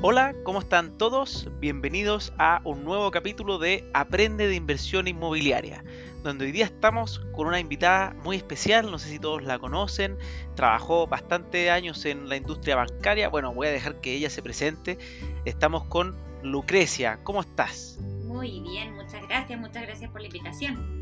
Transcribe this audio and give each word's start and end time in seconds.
Hola, 0.00 0.32
¿cómo 0.44 0.60
están 0.60 0.96
todos? 0.96 1.48
Bienvenidos 1.58 2.32
a 2.38 2.60
un 2.62 2.84
nuevo 2.84 3.10
capítulo 3.10 3.58
de 3.58 3.90
Aprende 3.92 4.46
de 4.46 4.54
Inversión 4.54 5.08
Inmobiliaria, 5.08 5.82
donde 6.22 6.44
hoy 6.44 6.52
día 6.52 6.66
estamos 6.66 7.18
con 7.32 7.48
una 7.48 7.58
invitada 7.58 8.14
muy 8.22 8.36
especial, 8.36 8.92
no 8.92 9.00
sé 9.00 9.08
si 9.08 9.18
todos 9.18 9.42
la 9.42 9.58
conocen, 9.58 10.16
trabajó 10.54 11.08
bastante 11.08 11.72
años 11.72 12.04
en 12.04 12.28
la 12.28 12.36
industria 12.36 12.76
bancaria, 12.76 13.28
bueno, 13.28 13.52
voy 13.52 13.66
a 13.66 13.70
dejar 13.72 14.00
que 14.00 14.14
ella 14.14 14.30
se 14.30 14.40
presente, 14.40 14.98
estamos 15.44 15.82
con 15.86 16.14
Lucrecia, 16.44 17.18
¿cómo 17.24 17.40
estás? 17.40 17.98
Muy 18.22 18.60
bien, 18.60 18.94
muchas 18.94 19.26
gracias, 19.26 19.58
muchas 19.58 19.82
gracias 19.82 20.12
por 20.12 20.20
la 20.20 20.28
invitación. 20.28 20.97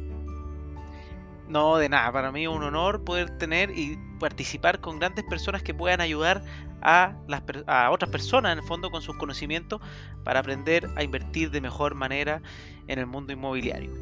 No, 1.48 1.76
de 1.76 1.88
nada, 1.88 2.10
para 2.12 2.32
mí 2.32 2.42
es 2.42 2.48
un 2.48 2.62
honor 2.62 3.04
poder 3.04 3.38
tener 3.38 3.70
y 3.70 3.98
participar 4.18 4.80
con 4.80 4.98
grandes 4.98 5.24
personas 5.24 5.62
que 5.62 5.72
puedan 5.74 6.00
ayudar 6.00 6.42
a, 6.82 7.14
las, 7.28 7.42
a 7.66 7.90
otras 7.90 8.10
personas 8.10 8.52
en 8.52 8.58
el 8.58 8.64
fondo 8.64 8.90
con 8.90 9.02
sus 9.02 9.16
conocimientos 9.16 9.80
para 10.24 10.40
aprender 10.40 10.88
a 10.96 11.02
invertir 11.02 11.50
de 11.50 11.60
mejor 11.60 11.94
manera 11.94 12.42
en 12.88 12.98
el 12.98 13.06
mundo 13.06 13.32
inmobiliario. 13.32 13.92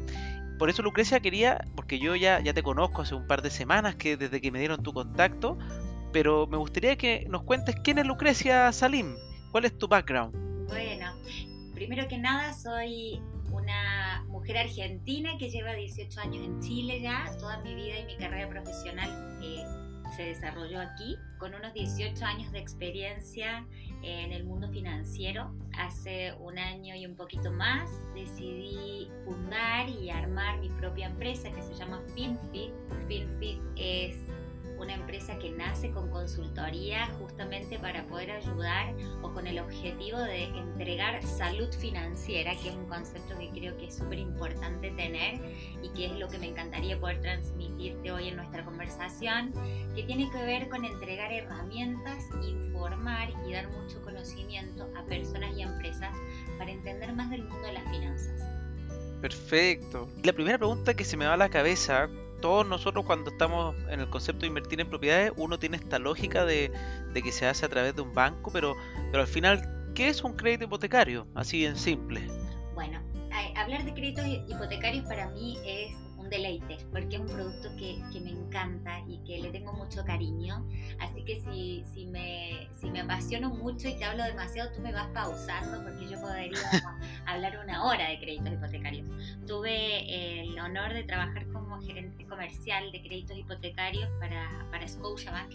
Por 0.57 0.69
eso 0.69 0.81
Lucrecia 0.81 1.19
quería, 1.19 1.65
porque 1.75 1.99
yo 1.99 2.15
ya, 2.15 2.39
ya 2.39 2.53
te 2.53 2.63
conozco 2.63 3.01
hace 3.01 3.13
un 3.13 3.27
par 3.27 3.41
de 3.41 3.49
semanas 3.49 3.95
que 3.95 4.17
desde 4.17 4.39
que 4.41 4.51
me 4.51 4.59
dieron 4.59 4.81
tu 4.81 4.93
contacto, 4.93 5.57
pero 6.13 6.47
me 6.47 6.57
gustaría 6.57 6.95
que 6.95 7.27
nos 7.29 7.43
cuentes 7.43 7.75
quién 7.83 7.97
es 7.97 8.05
Lucrecia 8.05 8.71
Salim, 8.71 9.15
cuál 9.51 9.65
es 9.65 9.77
tu 9.77 9.87
background. 9.87 10.33
Bueno, 10.67 11.13
primero 11.75 12.07
que 12.07 12.17
nada 12.17 12.53
soy 12.53 13.21
una 13.51 14.23
mujer 14.27 14.57
argentina 14.57 15.37
que 15.37 15.49
lleva 15.49 15.73
18 15.73 16.19
años 16.21 16.43
en 16.43 16.59
Chile 16.61 17.01
ya, 17.01 17.29
toda 17.37 17.61
mi 17.61 17.75
vida 17.75 17.99
y 17.99 18.05
mi 18.05 18.15
carrera 18.15 18.49
profesional 18.49 19.39
eh, 19.43 19.63
se 20.15 20.23
desarrolló 20.23 20.79
aquí, 20.79 21.17
con 21.37 21.53
unos 21.53 21.73
18 21.73 22.23
años 22.23 22.51
de 22.51 22.59
experiencia 22.59 23.65
en 24.01 24.31
el 24.31 24.45
mundo 24.45 24.69
financiero. 24.69 25.53
Hace 25.77 26.33
un 26.39 26.57
año 26.57 26.95
y 26.95 27.05
un 27.05 27.15
poquito 27.15 27.51
más 27.51 27.89
decidí 28.13 29.09
fundar 29.25 29.89
y 29.89 30.09
armar 30.09 30.59
mi 30.59 30.69
propia 30.69 31.07
empresa 31.07 31.51
que 31.51 31.61
se 31.61 31.73
llama 31.75 32.01
FinFit. 32.15 32.71
FinFit 33.07 33.59
es 33.75 34.15
una 34.77 34.93
empresa 34.93 35.37
que 35.39 35.51
nace 35.51 35.91
con 35.91 36.09
consultoría 36.09 37.07
justamente 37.19 37.79
para 37.79 38.05
poder 38.07 38.31
ayudar 38.31 38.93
o 39.21 39.33
con 39.33 39.47
el 39.47 39.59
objetivo 39.59 40.17
de 40.19 40.45
entregar 40.45 41.21
salud 41.23 41.71
financiera, 41.73 42.51
que 42.61 42.69
es 42.69 42.75
un 42.75 42.85
concepto 42.85 43.37
que 43.37 43.49
creo 43.49 43.77
que 43.77 43.87
es 43.87 43.95
súper 43.95 44.19
importante 44.19 44.91
tener 44.91 45.39
y 45.81 45.89
que 45.89 46.07
es 46.07 46.11
lo 46.13 46.27
que 46.27 46.37
me 46.37 46.47
encantaría 46.47 46.99
poder 46.99 47.21
transmitirte 47.21 48.11
hoy 48.11 48.29
en 48.29 48.35
nuestra 48.35 48.63
conversación, 48.65 49.53
que 49.95 50.03
tiene 50.03 50.29
que 50.31 50.43
ver 50.43 50.69
con 50.69 50.85
entregar 50.85 51.31
herramientas, 51.31 52.25
informar 52.43 53.29
y 53.47 53.53
dar 53.53 53.69
mucho 53.69 54.01
conocimiento 54.03 54.89
a 54.95 55.03
personas 55.05 55.55
y 55.57 55.61
empresas 55.61 56.15
para 56.57 56.71
entender 56.71 57.13
más 57.13 57.29
del 57.29 57.43
mundo 57.43 57.65
de 57.65 57.73
las 57.73 57.89
finanzas. 57.89 58.41
Perfecto. 59.21 60.07
La 60.23 60.33
primera 60.33 60.57
pregunta 60.57 60.93
que 60.93 61.03
se 61.03 61.17
me 61.17 61.25
va 61.25 61.33
a 61.33 61.37
la 61.37 61.49
cabeza 61.49 62.09
todos 62.41 62.65
nosotros 62.65 63.05
cuando 63.05 63.31
estamos 63.31 63.75
en 63.89 63.99
el 63.99 64.09
concepto 64.09 64.41
de 64.41 64.47
invertir 64.47 64.79
en 64.79 64.89
propiedades, 64.89 65.31
uno 65.35 65.59
tiene 65.59 65.77
esta 65.77 65.99
lógica 65.99 66.45
de, 66.45 66.71
que 67.13 67.31
se 67.31 67.47
hace 67.47 67.65
a 67.65 67.69
través 67.69 67.95
de 67.95 68.01
un 68.01 68.13
banco, 68.13 68.51
pero, 68.51 68.75
pero 69.11 69.21
al 69.21 69.27
final, 69.27 69.91
¿qué 69.93 70.09
es 70.09 70.23
un 70.23 70.33
crédito 70.33 70.65
hipotecario? 70.65 71.27
Así 71.35 71.65
en 71.65 71.77
simple. 71.77 72.21
Bueno, 72.73 73.01
hablar 73.55 73.83
de 73.85 73.93
créditos 73.93 74.25
hipotecarios 74.25 75.05
para 75.05 75.29
mí 75.29 75.57
es 75.65 75.95
un 76.17 76.29
deleite, 76.29 76.77
porque 76.91 77.15
es 77.15 77.21
un 77.21 77.27
producto 77.27 77.69
que, 77.77 77.97
me 78.19 78.31
encanta 78.31 78.99
y 79.07 79.17
que 79.19 79.39
le 79.39 79.51
tengo 79.51 79.73
mucho 79.73 80.03
cariño. 80.05 80.65
Así 80.99 81.23
que 81.23 81.41
si, 81.41 81.83
si, 81.93 82.05
me, 82.07 82.69
si 82.79 82.89
me 82.89 83.01
apasiono 83.01 83.49
mucho 83.49 83.87
y 83.89 83.95
te 83.95 84.05
hablo 84.05 84.23
demasiado, 84.23 84.71
tú 84.71 84.81
me 84.81 84.91
vas 84.91 85.07
pausando 85.13 85.83
porque 85.83 86.09
yo 86.09 86.19
podría 86.21 86.59
hablar 87.25 87.59
una 87.63 87.85
hora 87.85 88.09
de 88.09 88.19
créditos 88.19 88.53
hipotecarios. 88.53 89.07
Tuve 89.45 90.41
el 90.41 90.57
honor 90.59 90.93
de 90.93 91.03
trabajar 91.03 91.45
como 91.51 91.81
gerente 91.81 92.25
comercial 92.25 92.91
de 92.91 93.01
créditos 93.01 93.37
hipotecarios 93.37 94.09
para, 94.19 94.65
para 94.71 94.87
Scotiabank 94.87 95.53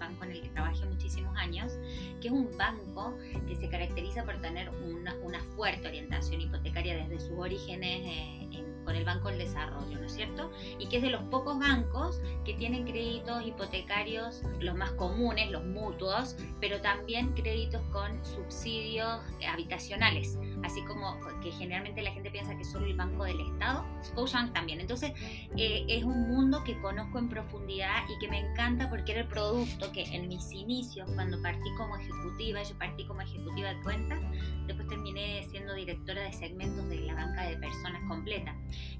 banco 0.00 0.24
en 0.24 0.32
el 0.32 0.42
que 0.42 0.48
trabajé 0.48 0.84
muchísimos 0.86 1.36
años, 1.36 1.78
que 2.20 2.26
es 2.26 2.34
un 2.34 2.50
banco 2.58 3.16
que 3.46 3.54
se 3.54 3.68
caracteriza 3.68 4.24
por 4.24 4.40
tener 4.40 4.68
una, 4.70 5.14
una 5.22 5.40
fuerte 5.54 5.86
orientación 5.86 6.40
hipotecaria 6.40 6.96
desde 6.96 7.20
sus 7.20 7.38
orígenes 7.38 8.00
eh, 8.04 8.48
en 8.50 8.70
con 8.84 8.96
el 8.96 9.04
Banco 9.04 9.28
del 9.28 9.38
Desarrollo, 9.38 9.98
¿no 9.98 10.06
es 10.06 10.12
cierto? 10.12 10.50
Y 10.78 10.86
que 10.86 10.96
es 10.96 11.02
de 11.02 11.10
los 11.10 11.22
pocos 11.24 11.58
bancos 11.58 12.20
que 12.44 12.54
tienen 12.54 12.84
créditos 12.84 13.46
hipotecarios, 13.46 14.42
los 14.58 14.74
más 14.74 14.92
comunes, 14.92 15.50
los 15.50 15.64
mutuos, 15.64 16.36
pero 16.60 16.80
también 16.80 17.32
créditos 17.34 17.82
con 17.92 18.24
subsidios 18.24 19.20
habitacionales, 19.46 20.38
así 20.64 20.82
como 20.84 21.18
que 21.42 21.50
generalmente 21.52 22.02
la 22.02 22.12
gente 22.12 22.30
piensa 22.30 22.56
que 22.56 22.64
solo 22.64 22.86
el 22.86 22.96
Banco 22.96 23.24
del 23.24 23.40
Estado, 23.40 23.84
Scotiabank 24.02 24.52
también. 24.52 24.80
Entonces, 24.80 25.12
eh, 25.56 25.84
es 25.88 26.04
un 26.04 26.28
mundo 26.28 26.62
que 26.64 26.78
conozco 26.80 27.18
en 27.18 27.28
profundidad 27.28 28.04
y 28.08 28.18
que 28.18 28.28
me 28.28 28.38
encanta 28.38 28.88
porque 28.88 29.12
era 29.12 29.22
el 29.22 29.28
producto 29.28 29.92
que 29.92 30.02
en 30.02 30.28
mis 30.28 30.52
inicios, 30.52 31.10
cuando 31.14 31.40
partí 31.42 31.70
como 31.76 31.96
ejecutiva, 31.96 32.62
yo 32.62 32.76
partí 32.78 33.06
como 33.06 33.20
ejecutiva 33.22 33.74
de 33.74 33.82
cuentas, 33.82 34.20
después 34.66 34.88
terminé 34.88 35.46
siendo 35.50 35.74
directora 35.74 36.22
de 36.22 36.32
segmentos 36.32 36.88
de 36.88 37.00
la 37.00 37.14
banca 37.14 37.42
de 37.42 37.56
personas 37.56 38.02
completa 38.08 38.54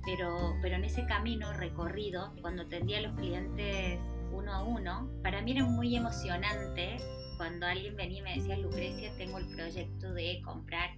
pero, 0.05 0.57
pero 0.63 0.77
en 0.77 0.85
ese 0.85 1.05
camino 1.07 1.53
recorrido, 1.53 2.33
cuando 2.41 2.63
atendía 2.63 2.99
a 2.99 3.03
los 3.03 3.17
clientes 3.17 4.01
uno 4.33 4.53
a 4.53 4.63
uno, 4.63 5.11
para 5.23 5.43
mí 5.43 5.53
era 5.53 5.65
muy 5.65 5.97
emocionante 5.97 6.97
cuando 7.37 7.67
alguien 7.67 7.97
venía 7.97 8.19
y 8.19 8.23
me 8.23 8.35
decía, 8.37 8.57
Lucrecia, 8.57 9.13
tengo 9.17 9.39
el 9.39 9.47
proyecto 9.49 10.13
de 10.13 10.41
comprar 10.45 10.91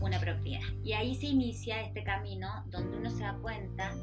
una 0.00 0.18
propiedad. 0.18 0.62
Y 0.82 0.92
ahí 0.92 1.14
se 1.14 1.26
inicia 1.26 1.80
este 1.82 2.02
camino 2.02 2.64
donde 2.66 2.96
uno 2.96 3.10
se 3.10 3.22
da 3.22 3.36
cuenta 3.40 3.94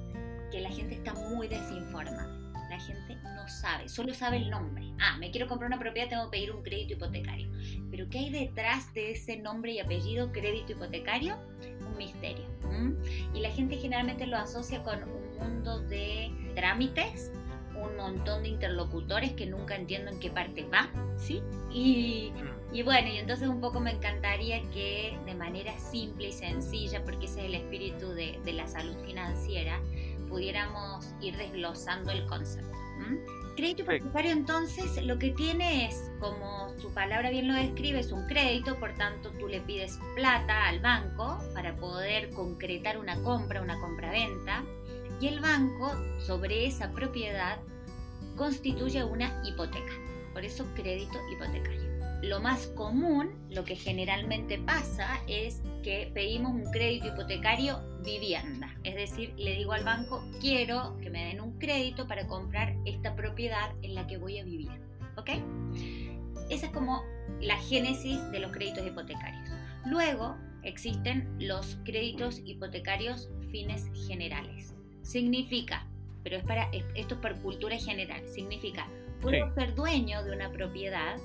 que 0.51 0.61
la 0.61 0.69
gente 0.69 0.95
está 0.95 1.13
muy 1.13 1.47
desinformada. 1.47 2.33
La 2.69 2.79
gente 2.79 3.15
no 3.35 3.47
sabe, 3.47 3.87
solo 3.87 4.13
sabe 4.13 4.37
el 4.37 4.49
nombre. 4.49 4.91
Ah, 4.99 5.17
me 5.19 5.31
quiero 5.31 5.47
comprar 5.47 5.69
una 5.69 5.79
propiedad, 5.79 6.09
tengo 6.09 6.25
que 6.25 6.37
pedir 6.37 6.51
un 6.51 6.63
crédito 6.63 6.93
hipotecario. 6.93 7.49
Pero 7.89 8.09
¿qué 8.09 8.19
hay 8.19 8.29
detrás 8.29 8.93
de 8.93 9.11
ese 9.11 9.37
nombre 9.37 9.71
y 9.71 9.79
apellido 9.79 10.31
crédito 10.31 10.73
hipotecario? 10.73 11.37
Un 11.87 11.97
misterio. 11.97 12.45
Y 13.33 13.39
la 13.39 13.49
gente 13.51 13.77
generalmente 13.77 14.27
lo 14.27 14.37
asocia 14.37 14.83
con 14.83 15.01
un 15.03 15.37
mundo 15.37 15.79
de 15.79 16.31
trámites, 16.55 17.31
un 17.75 17.95
montón 17.95 18.43
de 18.43 18.49
interlocutores 18.49 19.33
que 19.33 19.45
nunca 19.45 19.75
entiendo 19.75 20.11
en 20.11 20.19
qué 20.19 20.29
parte 20.29 20.65
va, 20.65 20.89
¿sí? 21.17 21.41
Y, 21.71 22.31
y, 22.71 22.83
bueno, 22.83 23.07
y 23.07 23.17
entonces 23.17 23.47
un 23.47 23.61
poco 23.61 23.79
me 23.79 23.91
encantaría 23.91 24.61
que 24.71 25.17
de 25.25 25.35
manera 25.35 25.77
simple 25.79 26.29
y 26.29 26.33
sencilla, 26.33 27.03
porque 27.03 27.25
ese 27.25 27.39
es 27.39 27.45
el 27.45 27.55
espíritu 27.55 28.09
de, 28.09 28.39
de 28.43 28.53
la 28.53 28.67
salud 28.67 28.95
financiera, 29.05 29.79
pudiéramos 30.27 31.05
ir 31.21 31.37
desglosando 31.37 32.11
el 32.11 32.25
concepto. 32.25 32.75
Crédito 33.55 33.81
hipotecario 33.81 34.31
entonces 34.31 35.03
lo 35.03 35.17
que 35.17 35.31
tiene 35.31 35.87
es, 35.87 36.11
como 36.19 36.69
su 36.79 36.93
palabra 36.93 37.31
bien 37.31 37.47
lo 37.47 37.55
describe, 37.55 37.99
es 37.99 38.11
un 38.11 38.27
crédito, 38.27 38.75
por 38.75 38.93
tanto 38.93 39.31
tú 39.31 39.47
le 39.47 39.61
pides 39.61 39.97
plata 40.15 40.67
al 40.67 40.79
banco 40.79 41.39
para 41.55 41.75
poder 41.75 42.29
concretar 42.31 42.99
una 42.99 43.15
compra, 43.23 43.61
una 43.61 43.79
compra-venta, 43.79 44.63
y 45.19 45.27
el 45.27 45.39
banco 45.39 45.91
sobre 46.19 46.67
esa 46.67 46.91
propiedad 46.91 47.57
constituye 48.35 49.03
una 49.03 49.41
hipoteca, 49.43 49.93
por 50.33 50.45
eso 50.45 50.63
crédito 50.75 51.17
hipotecario. 51.31 51.86
Lo 52.21 52.39
más 52.39 52.67
común, 52.67 53.29
lo 53.49 53.63
que 53.63 53.75
generalmente 53.75 54.57
pasa, 54.57 55.21
es 55.27 55.61
que 55.83 56.09
pedimos 56.13 56.51
un 56.51 56.71
crédito 56.71 57.07
hipotecario 57.07 57.79
vivienda. 58.03 58.75
Es 58.83 58.95
decir, 58.95 59.33
le 59.37 59.55
digo 59.55 59.73
al 59.73 59.83
banco, 59.83 60.23
quiero 60.41 60.97
que 61.01 61.09
me 61.09 61.25
den 61.25 61.41
un 61.41 61.59
crédito 61.59 62.07
para 62.07 62.27
comprar 62.27 62.75
esta 62.85 63.15
propiedad 63.15 63.71
en 63.83 63.93
la 63.93 64.07
que 64.07 64.17
voy 64.17 64.39
a 64.39 64.43
vivir. 64.43 64.71
¿Ok? 65.15 65.29
Esa 66.49 66.67
es 66.67 66.71
como 66.71 67.03
la 67.41 67.57
génesis 67.57 68.19
de 68.31 68.39
los 68.39 68.51
créditos 68.51 68.85
hipotecarios. 68.85 69.49
Luego 69.85 70.37
existen 70.63 71.27
los 71.39 71.77
créditos 71.83 72.41
hipotecarios 72.45 73.29
fines 73.51 73.89
generales. 74.07 74.73
Significa, 75.01 75.85
pero 76.23 76.37
es 76.37 76.43
para, 76.43 76.69
esto 76.95 77.15
es 77.15 77.21
por 77.21 77.35
cultura 77.41 77.77
general, 77.77 78.27
significa, 78.27 78.87
puedo 79.21 79.53
ser 79.55 79.75
dueño 79.75 80.23
de 80.23 80.31
una 80.31 80.51
propiedad 80.51 81.17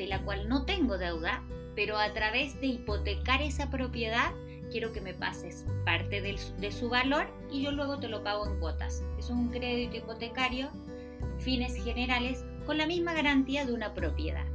de 0.00 0.06
la 0.06 0.22
cual 0.22 0.48
no 0.48 0.64
tengo 0.64 0.96
deuda, 0.96 1.42
pero 1.76 1.98
a 1.98 2.10
través 2.14 2.58
de 2.58 2.68
hipotecar 2.68 3.42
esa 3.42 3.68
propiedad 3.70 4.32
quiero 4.70 4.94
que 4.94 5.02
me 5.02 5.12
pases 5.12 5.66
parte 5.84 6.22
de 6.22 6.72
su 6.72 6.88
valor 6.88 7.26
y 7.50 7.60
yo 7.60 7.70
luego 7.70 7.98
te 7.98 8.08
lo 8.08 8.24
pago 8.24 8.46
en 8.46 8.58
cuotas. 8.60 9.04
Es 9.18 9.28
un 9.28 9.50
crédito 9.50 9.98
hipotecario, 9.98 10.70
fines 11.38 11.74
generales, 11.84 12.46
con 12.64 12.78
la 12.78 12.86
misma 12.86 13.12
garantía 13.12 13.66
de 13.66 13.74
una 13.74 13.92
propiedad. 13.92 14.46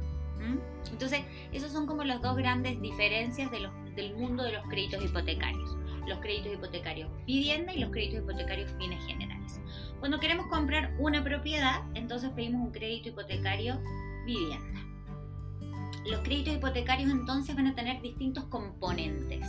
Entonces, 0.90 1.20
esas 1.52 1.72
son 1.72 1.86
como 1.86 2.02
las 2.02 2.20
dos 2.22 2.36
grandes 2.36 2.80
diferencias 2.80 3.48
del 3.52 4.14
mundo 4.16 4.42
de 4.42 4.52
los 4.52 4.66
créditos 4.66 5.04
hipotecarios. 5.04 5.76
Los 6.08 6.18
créditos 6.18 6.54
hipotecarios 6.54 7.08
vivienda 7.24 7.72
y 7.72 7.78
los 7.78 7.90
créditos 7.90 8.24
hipotecarios 8.24 8.72
fines 8.78 9.04
generales. 9.06 9.60
Cuando 10.00 10.18
queremos 10.18 10.46
comprar 10.48 10.92
una 10.98 11.22
propiedad, 11.22 11.82
entonces 11.94 12.30
pedimos 12.30 12.66
un 12.66 12.72
crédito 12.72 13.10
hipotecario 13.10 13.80
vivienda. 14.24 14.85
Los 16.08 16.20
créditos 16.20 16.54
hipotecarios 16.54 17.10
entonces 17.10 17.54
van 17.56 17.66
a 17.66 17.74
tener 17.74 18.00
distintos 18.00 18.44
componentes. 18.44 19.44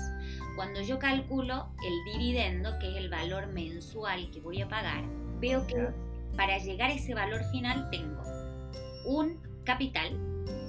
Cuando 0.56 0.81
yo 0.81 0.98
calculo 1.00 1.69
el 1.86 2.13
dividendo, 2.13 2.77
que 2.80 2.89
es 2.89 2.98
el 2.98 3.09
valor 3.09 3.48
mensual 3.48 4.31
que 4.31 4.42
voy 4.42 4.62
a 4.62 4.68
pagar, 4.68 5.04
veo 5.39 5.68
que 5.68 5.89
para 6.36 6.57
llegar 6.57 6.89
a 6.89 6.94
ese 6.94 7.13
valor 7.13 7.44
final 7.51 7.89
tengo 7.92 8.24
un 9.06 9.39
capital, 9.63 10.12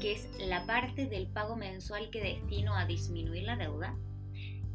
que 0.00 0.12
es 0.12 0.28
la 0.38 0.66
parte 0.66 1.06
del 1.06 1.26
pago 1.26 1.56
mensual 1.56 2.10
que 2.10 2.22
destino 2.22 2.74
a 2.74 2.84
disminuir 2.84 3.44
la 3.44 3.56
deuda, 3.56 3.96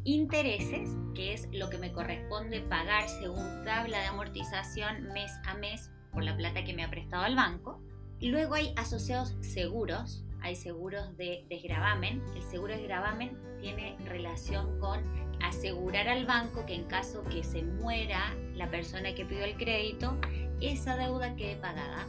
intereses, 0.04 0.90
que 1.14 1.32
es 1.32 1.48
lo 1.52 1.70
que 1.70 1.78
me 1.78 1.92
corresponde 1.92 2.60
pagar 2.60 3.08
según 3.08 3.64
tabla 3.64 4.00
de 4.00 4.06
amortización 4.06 5.12
mes 5.12 5.32
a 5.46 5.54
mes 5.54 5.90
por 6.12 6.24
la 6.24 6.36
plata 6.36 6.64
que 6.64 6.74
me 6.74 6.84
ha 6.84 6.90
prestado 6.90 7.24
el 7.24 7.36
banco. 7.36 7.80
Luego 8.20 8.54
hay 8.54 8.72
asociados 8.76 9.34
seguros, 9.40 10.24
hay 10.44 10.56
seguros 10.56 11.16
de 11.16 11.46
desgravamen. 11.48 12.22
El 12.36 12.42
seguro 12.42 12.74
de 12.74 12.78
desgravamen 12.80 13.36
tiene 13.60 13.96
relación 14.04 14.78
con 14.78 15.00
asegurar 15.42 16.06
al 16.06 16.26
banco 16.26 16.66
que 16.66 16.74
en 16.74 16.84
caso 16.84 17.24
que 17.24 17.42
se 17.42 17.62
muera 17.62 18.34
la 18.54 18.70
persona 18.70 19.14
que 19.14 19.24
pidió 19.24 19.44
el 19.44 19.56
crédito, 19.56 20.16
esa 20.60 20.96
deuda 20.96 21.34
quede 21.34 21.56
pagada. 21.56 22.06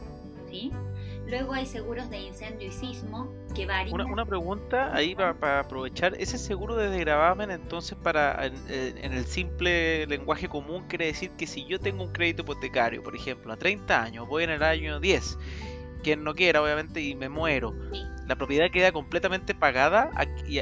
¿sí? 0.50 0.70
Luego 1.26 1.54
hay 1.54 1.64
seguros 1.64 2.10
de 2.10 2.20
incendio 2.20 2.68
y 2.68 2.72
sismo 2.72 3.32
que 3.54 3.64
varían. 3.64 3.98
Una, 3.98 4.26
pregunta 4.26 4.94
ahí 4.94 5.14
para, 5.14 5.60
aprovechar. 5.60 6.14
Ese 6.18 6.36
seguro 6.36 6.76
de 6.76 6.90
desgravamen, 6.90 7.50
entonces, 7.50 7.96
para 8.00 8.46
en, 8.68 9.12
el 9.12 9.24
simple 9.24 10.06
lenguaje 10.06 10.46
común, 10.46 10.84
quiere 10.88 11.06
decir 11.06 11.30
que 11.32 11.46
si 11.46 11.64
yo 11.64 11.80
tengo 11.80 12.04
un 12.04 12.12
crédito 12.12 12.42
hipotecario, 12.42 13.02
por 13.02 13.16
ejemplo, 13.16 13.52
a 13.52 13.56
30 13.56 14.02
años, 14.02 14.28
voy 14.28 14.44
en 14.44 14.50
el 14.50 14.62
año 14.62 15.00
10, 15.00 15.38
quien 16.06 16.22
no 16.22 16.36
quiera, 16.36 16.62
obviamente, 16.62 17.00
y 17.00 17.16
me 17.16 17.28
muero. 17.28 17.74
La 18.28 18.36
propiedad 18.36 18.70
queda 18.70 18.92
completamente 18.92 19.56
pagada 19.56 20.12
y, 20.46 20.60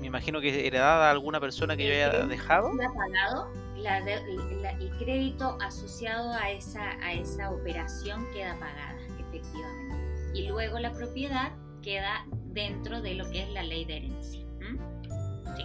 me 0.00 0.08
imagino 0.08 0.40
que 0.40 0.66
heredada 0.66 1.06
a 1.06 1.10
alguna 1.12 1.38
persona 1.38 1.76
que 1.76 1.86
yo 1.86 1.92
haya 1.92 2.26
dejado. 2.26 2.72
pagado, 2.76 3.52
el 3.76 4.90
crédito 4.98 5.56
asociado 5.60 6.32
a 6.32 6.50
esa, 6.50 6.90
a 7.04 7.12
esa 7.12 7.52
operación 7.52 8.26
queda 8.32 8.58
pagada, 8.58 8.98
efectivamente. 9.20 10.32
Y 10.34 10.48
luego 10.48 10.80
la 10.80 10.92
propiedad 10.92 11.52
queda 11.80 12.26
dentro 12.46 13.00
de 13.00 13.14
lo 13.14 13.30
que 13.30 13.44
es 13.44 13.50
la 13.50 13.62
ley 13.62 13.84
de 13.84 13.98
herencia. 13.98 14.44
Sí. 15.56 15.64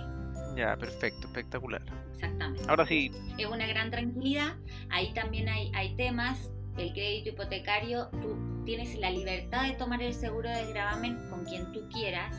Ya, 0.56 0.77
perfecto, 0.77 1.25
espectacular. 1.25 1.81
Exactamente. 2.13 2.63
Ahora 2.67 2.85
sí. 2.85 3.11
Es 3.39 3.47
una 3.47 3.65
gran 3.65 3.89
tranquilidad. 3.89 4.56
Ahí 4.91 5.11
también 5.15 5.50
hay, 5.50 5.71
hay 5.73 5.95
temas. 5.95 6.51
El 6.80 6.94
crédito 6.94 7.30
hipotecario, 7.30 8.08
tú 8.22 8.64
tienes 8.66 8.98
la 8.98 9.12
libertad 9.12 9.68
de 9.68 9.74
tomar 9.74 10.02
el 10.02 10.14
seguro 10.14 10.50
de 10.50 10.72
gravamen 10.72 11.18
con 11.30 11.46
quien 11.46 11.72
tú 11.72 11.88
quieras 11.90 12.36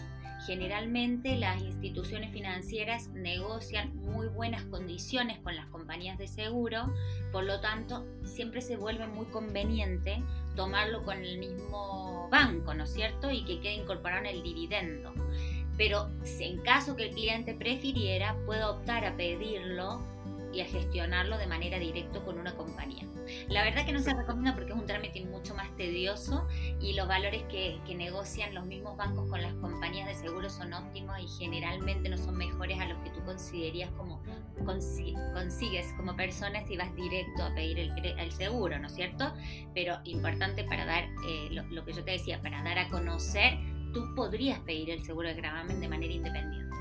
Generalmente 0.46 1.36
las 1.36 1.60
instituciones 1.60 2.32
financieras 2.32 3.08
negocian 3.08 3.94
muy 3.96 4.28
buenas 4.28 4.64
condiciones 4.64 5.38
con 5.40 5.54
las 5.54 5.66
compañías 5.66 6.16
de 6.16 6.28
seguro, 6.28 6.92
por 7.30 7.44
lo 7.44 7.60
tanto 7.60 8.06
siempre 8.24 8.62
se 8.62 8.76
vuelve 8.76 9.06
muy 9.06 9.26
conveniente 9.26 10.22
tomarlo 10.56 11.04
con 11.04 11.18
el 11.18 11.38
mismo 11.38 12.28
banco, 12.30 12.72
¿no 12.72 12.84
es 12.84 12.92
cierto? 12.92 13.30
Y 13.30 13.44
que 13.44 13.60
quede 13.60 13.74
incorporado 13.74 14.24
en 14.24 14.34
el 14.34 14.42
dividendo. 14.42 15.12
Pero 15.76 16.08
en 16.40 16.58
caso 16.62 16.96
que 16.96 17.08
el 17.08 17.14
cliente 17.14 17.54
prefiriera, 17.54 18.34
puede 18.46 18.64
optar 18.64 19.04
a 19.04 19.16
pedirlo 19.16 20.00
y 20.52 20.60
a 20.60 20.64
gestionarlo 20.66 21.38
de 21.38 21.46
manera 21.46 21.78
directa 21.78 22.20
con 22.20 22.38
una 22.38 22.54
compañía. 22.56 23.06
La 23.48 23.62
verdad 23.62 23.84
que 23.84 23.92
no 23.92 24.00
se 24.00 24.12
recomienda 24.14 24.54
porque 24.54 24.72
es 24.72 24.78
un 24.78 24.86
trámite 24.86 25.24
mucho 25.24 25.54
más 25.54 25.74
tedioso 25.76 26.48
y 26.80 26.94
los 26.94 27.06
valores 27.06 27.42
que, 27.44 27.78
negocian 28.00 28.54
los 28.54 28.64
mismos 28.64 28.96
bancos 28.96 29.28
con 29.28 29.42
las 29.42 29.52
compañías 29.54 30.06
de 30.08 30.14
seguros 30.14 30.54
son 30.54 30.72
óptimos 30.72 31.18
y 31.20 31.28
generalmente 31.38 32.08
no 32.08 32.16
son 32.16 32.34
mejores 32.38 32.80
a 32.80 32.86
los 32.86 32.96
que 33.00 33.10
tú 33.10 33.22
considerías 33.24 33.90
como 33.90 34.22
consigues 34.64 35.92
como 35.98 36.16
persona 36.16 36.64
si 36.64 36.78
vas 36.78 36.94
directo 36.94 37.42
a 37.42 37.54
pedir 37.54 37.78
el, 37.78 38.32
seguro, 38.32 38.78
¿no 38.78 38.86
es 38.86 38.94
cierto? 38.94 39.34
Pero 39.74 39.98
importante 40.04 40.64
para 40.64 40.86
dar, 40.86 41.04
eh, 41.28 41.48
lo, 41.50 41.62
lo 41.64 41.84
que 41.84 41.92
yo 41.92 42.02
te 42.04 42.12
decía, 42.12 42.40
para 42.40 42.62
dar 42.62 42.78
a 42.78 42.88
conocer, 42.88 43.58
tú 43.92 44.14
podrías 44.14 44.60
pedir 44.60 44.90
el 44.90 45.04
seguro 45.04 45.28
de 45.28 45.34
gravamen 45.34 45.80
de 45.80 45.88
manera 45.88 46.12
independiente. 46.12 46.76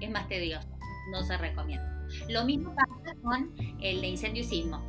Es 0.00 0.10
más 0.10 0.26
tedioso, 0.28 0.68
no 1.10 1.22
se 1.22 1.36
recomienda. 1.36 1.91
Lo 2.28 2.44
mismo 2.44 2.74
pasa 2.74 3.14
con 3.22 3.54
el 3.80 4.00
de 4.00 4.06
incendio 4.06 4.42
y 4.42 4.46
sismo. 4.46 4.84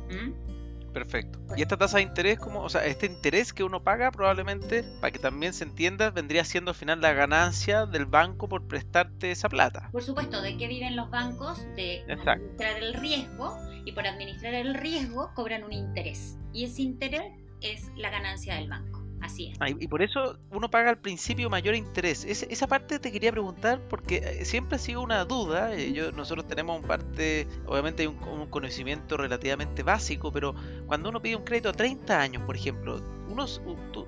Perfecto. 0.92 1.40
Y 1.56 1.62
esta 1.62 1.76
tasa 1.76 1.96
de 1.96 2.04
interés, 2.04 2.38
como, 2.38 2.62
o 2.62 2.68
sea, 2.68 2.86
este 2.86 3.06
interés 3.06 3.52
que 3.52 3.64
uno 3.64 3.82
paga 3.82 4.12
probablemente, 4.12 4.84
para 5.00 5.10
que 5.10 5.18
también 5.18 5.52
se 5.52 5.64
entienda, 5.64 6.10
vendría 6.10 6.44
siendo 6.44 6.70
al 6.70 6.76
final 6.76 7.00
la 7.00 7.12
ganancia 7.12 7.84
del 7.84 8.06
banco 8.06 8.48
por 8.48 8.68
prestarte 8.68 9.32
esa 9.32 9.48
plata. 9.48 9.88
Por 9.90 10.04
supuesto, 10.04 10.40
¿de 10.40 10.56
qué 10.56 10.68
viven 10.68 10.94
los 10.94 11.10
bancos? 11.10 11.66
De 11.74 12.04
administrar 12.08 12.76
el 12.80 12.94
riesgo 12.94 13.58
y 13.84 13.90
por 13.90 14.06
administrar 14.06 14.54
el 14.54 14.74
riesgo 14.74 15.32
cobran 15.34 15.64
un 15.64 15.72
interés. 15.72 16.38
Y 16.52 16.64
ese 16.64 16.82
interés 16.82 17.24
es 17.60 17.90
la 17.96 18.10
ganancia 18.10 18.54
del 18.54 18.68
banco. 18.68 19.03
Así 19.24 19.46
es. 19.46 19.56
Ah, 19.58 19.70
y 19.70 19.88
por 19.88 20.02
eso 20.02 20.38
uno 20.50 20.70
paga 20.70 20.90
al 20.90 20.98
principio 20.98 21.48
mayor 21.48 21.74
interés. 21.74 22.24
esa 22.26 22.66
parte 22.66 22.98
te 22.98 23.10
quería 23.10 23.32
preguntar 23.32 23.80
porque 23.88 24.16
eh, 24.16 24.44
siempre 24.44 24.76
ha 24.76 24.78
sido 24.78 25.00
una 25.00 25.24
duda. 25.24 25.74
Eh, 25.74 25.94
yo, 25.94 26.12
nosotros 26.12 26.46
tenemos 26.46 26.78
un 26.78 26.86
parte, 26.86 27.48
obviamente 27.64 28.02
hay 28.02 28.08
un, 28.08 28.46
conocimiento 28.50 29.16
relativamente 29.16 29.82
básico, 29.82 30.30
pero 30.30 30.54
cuando 30.86 31.08
uno 31.08 31.22
pide 31.22 31.36
un 31.36 31.44
crédito 31.44 31.70
a 31.70 31.72
30 31.72 32.20
años, 32.20 32.42
por 32.42 32.54
ejemplo, 32.54 33.00
uno, 33.26 33.46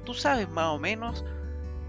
tú 0.05 0.13
sabes 0.13 0.51
más 0.51 0.67
o 0.67 0.79
menos 0.79 1.25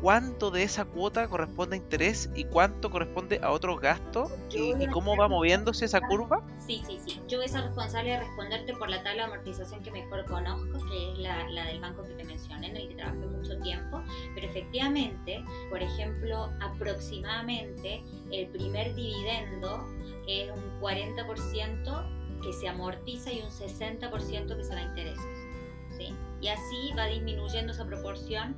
cuánto 0.02 0.52
de 0.52 0.64
esa 0.64 0.86
cuota 0.86 1.28
corresponde 1.28 1.76
a 1.76 1.78
interés 1.78 2.30
y 2.36 2.44
cuánto 2.46 2.90
corresponde 2.90 3.40
a 3.42 3.52
otros 3.52 3.80
gastos 3.80 4.32
y, 4.52 4.88
cómo 4.88 5.16
va 5.18 5.28
moviéndose 5.28 5.86
esa 5.86 6.02
curva? 6.02 6.44
Sí, 6.60 6.84
sí, 6.88 7.00
sí. 7.06 7.22
Yo 7.28 7.38
voy 7.38 7.46
a 7.46 7.50
ser 7.50 7.64
responsable 7.64 8.12
de 8.12 8.20
responderte 8.20 8.74
por 8.74 8.90
la 8.90 9.04
tabla 9.04 9.28
de 9.28 9.34
amortización 9.34 9.82
que 9.82 9.92
mejor 9.92 10.26
conozco, 10.26 10.78
que 10.90 11.12
es 11.12 11.18
la, 11.20 11.50
la 11.50 11.66
del 11.66 11.80
banco 11.80 12.04
que 12.04 12.14
te 12.14 12.24
mencioné, 12.24 12.70
en 12.70 12.78
el 12.78 12.88
que 12.90 12.96
trabajé 12.96 13.26
mucho 13.26 13.58
tiempo. 13.60 14.02
Pero 14.36 14.48
efectivamente, 14.48 15.44
por 15.70 15.82
ejemplo, 15.82 16.50
aproximadamente 16.62 18.04
el 18.32 18.48
primer 18.48 18.94
dividendo 18.96 19.86
es 20.28 20.52
un 20.52 20.82
40% 20.82 22.42
que 22.42 22.54
se 22.54 22.68
amortiza 22.68 23.32
y 23.32 23.42
un 23.42 23.50
60% 23.50 24.56
que 24.56 24.64
se 24.64 24.74
da 24.74 24.82
intereses. 24.82 25.26
¿sí? 25.98 26.14
Y 26.42 26.50
así 26.50 26.94
va 26.98 27.06
disminuyendo 27.06 27.74
esa 27.74 27.86
proporción 27.86 28.56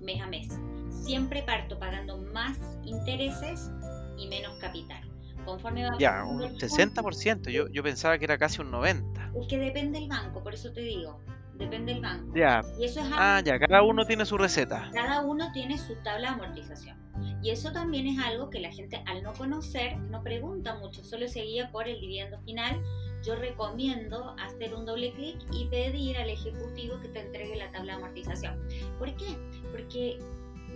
mes 0.00 0.20
a 0.20 0.26
mes. 0.26 0.48
Siempre 0.90 1.42
parto 1.42 1.78
pagando 1.78 2.18
más 2.18 2.58
intereses 2.84 3.70
y 4.16 4.28
menos 4.28 4.58
capital. 4.58 5.02
Conforme 5.44 5.84
va 5.88 5.96
ya, 5.98 6.24
un 6.24 6.40
60%, 6.40 7.50
yo, 7.50 7.68
yo 7.68 7.82
pensaba 7.82 8.18
que 8.18 8.24
era 8.24 8.36
casi 8.36 8.60
un 8.60 8.70
90%. 8.70 9.40
Es 9.40 9.48
que 9.48 9.58
depende 9.58 9.98
del 9.98 10.08
banco, 10.08 10.42
por 10.42 10.52
eso 10.52 10.72
te 10.72 10.80
digo, 10.80 11.20
depende 11.54 11.92
del 11.92 12.02
banco. 12.02 12.34
Ya. 12.34 12.62
Y 12.78 12.84
eso 12.84 13.00
es 13.00 13.06
ah, 13.12 13.40
ya, 13.44 13.58
cada 13.58 13.82
uno 13.82 14.04
tiene 14.04 14.26
su 14.26 14.36
receta. 14.36 14.90
Cada 14.92 15.22
uno 15.22 15.50
tiene 15.52 15.78
su 15.78 15.94
tabla 16.02 16.30
de 16.30 16.34
amortización. 16.34 16.98
Y 17.42 17.50
eso 17.50 17.72
también 17.72 18.06
es 18.06 18.18
algo 18.18 18.50
que 18.50 18.60
la 18.60 18.70
gente 18.70 19.02
al 19.06 19.22
no 19.22 19.32
conocer 19.32 19.96
no 19.96 20.22
pregunta 20.22 20.74
mucho, 20.76 21.02
solo 21.02 21.28
se 21.28 21.42
guía 21.42 21.70
por 21.70 21.88
el 21.88 22.00
dividendo 22.00 22.40
final 22.40 22.80
yo 23.22 23.36
recomiendo 23.36 24.34
hacer 24.38 24.74
un 24.74 24.84
doble 24.84 25.12
clic 25.12 25.38
y 25.52 25.66
pedir 25.66 26.16
al 26.18 26.30
ejecutivo 26.30 27.00
que 27.00 27.08
te 27.08 27.20
entregue 27.20 27.56
la 27.56 27.70
tabla 27.70 27.94
de 27.94 27.98
amortización. 27.98 28.58
¿Por 28.98 29.14
qué? 29.16 29.36
Porque 29.72 30.18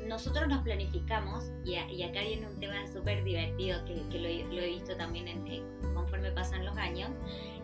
nosotros 0.06 0.48
nos 0.48 0.62
planificamos, 0.62 1.52
y, 1.64 1.76
acá 1.76 2.20
viene 2.22 2.46
un 2.46 2.58
tema 2.58 2.86
súper 2.92 3.22
divertido 3.24 3.84
que, 3.84 4.18
lo, 4.18 4.28
he 4.28 4.66
visto 4.66 4.96
también 4.96 5.26
conforme 5.94 6.30
pasan 6.32 6.64
los 6.64 6.76
años, 6.76 7.10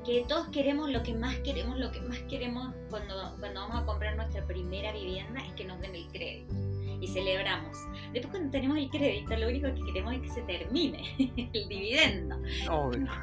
que 0.05 0.25
todos 0.29 0.49
queremos 0.49 0.91
lo 0.91 1.03
que 1.03 1.15
más 1.15 1.37
queremos, 1.39 1.79
lo 1.79 1.91
que 1.91 2.01
más 2.01 2.19
queremos 2.23 2.73
cuando, 2.91 3.15
cuando 3.41 3.61
vamos 3.61 3.83
a 3.83 3.87
comprar 3.87 4.17
nuestra 4.17 4.47
primera 4.47 4.93
vivienda 4.93 5.45
es 5.45 5.53
que 5.55 5.65
nos 5.65 5.81
den 5.81 5.95
el 5.95 6.07
crédito 6.09 6.55
y 7.00 7.07
celebramos. 7.07 7.76
Después 8.12 8.31
cuando 8.31 8.50
tenemos 8.50 8.78
el 8.78 8.88
crédito, 8.90 9.37
lo 9.37 9.49
único 9.49 9.73
que 9.75 9.85
queremos 9.85 10.14
es 10.14 10.21
que 10.23 10.28
se 10.28 10.43
termine 10.43 11.02
el 11.52 11.69
dividendo. 11.69 12.37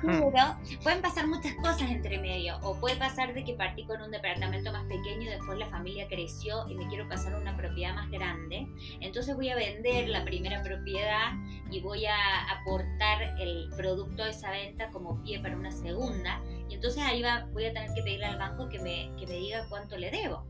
Pero 0.02 0.58
pueden 0.84 1.02
pasar 1.02 1.28
muchas 1.28 1.54
cosas 1.56 1.90
entre 1.90 2.20
medio, 2.20 2.58
o 2.62 2.80
puede 2.80 2.96
pasar 2.96 3.34
de 3.34 3.44
que 3.44 3.54
partí 3.54 3.86
con 3.86 4.02
un 4.02 4.12
departamento 4.12 4.72
más 4.72 4.84
pequeño 4.86 5.24
y 5.24 5.26
después 5.26 5.58
la 5.58 5.68
familia 5.68 6.08
creció 6.08 6.68
y 6.70 6.76
me 6.76 6.88
quiero 6.88 7.08
pasar 7.08 7.34
a 7.34 7.38
una 7.38 7.56
propiedad 7.58 7.96
más 7.96 8.10
grande. 8.10 8.68
Entonces 9.02 9.36
voy 9.36 9.50
a 9.50 9.56
vender 9.56 10.10
la 10.10 10.24
primera 10.24 10.62
propiedad 10.64 11.34
y 11.72 11.80
voy 11.82 12.06
a 12.06 12.52
aportar 12.52 13.40
el 13.40 13.70
producto 13.76 14.24
de 14.24 14.32
esa 14.32 14.52
venta 14.52 14.90
como 14.92 15.22
pie 15.24 15.40
para 15.40 15.56
una 15.56 15.72
segunda. 15.72 16.42
Y 16.70 16.76
entonces 16.76 17.04
ahí 17.04 17.22
va, 17.22 17.48
voy 17.54 17.66
a 17.66 17.74
tener 17.74 17.94
que 17.94 18.02
pedirle 18.02 18.26
al 18.26 18.38
banco 18.38 18.70
que 18.70 18.80
me, 18.80 19.12
que 19.18 19.28
me 19.28 19.36
diga 19.36 19.66
cuánto 19.70 19.98
le 19.98 20.12
debo 20.12 20.46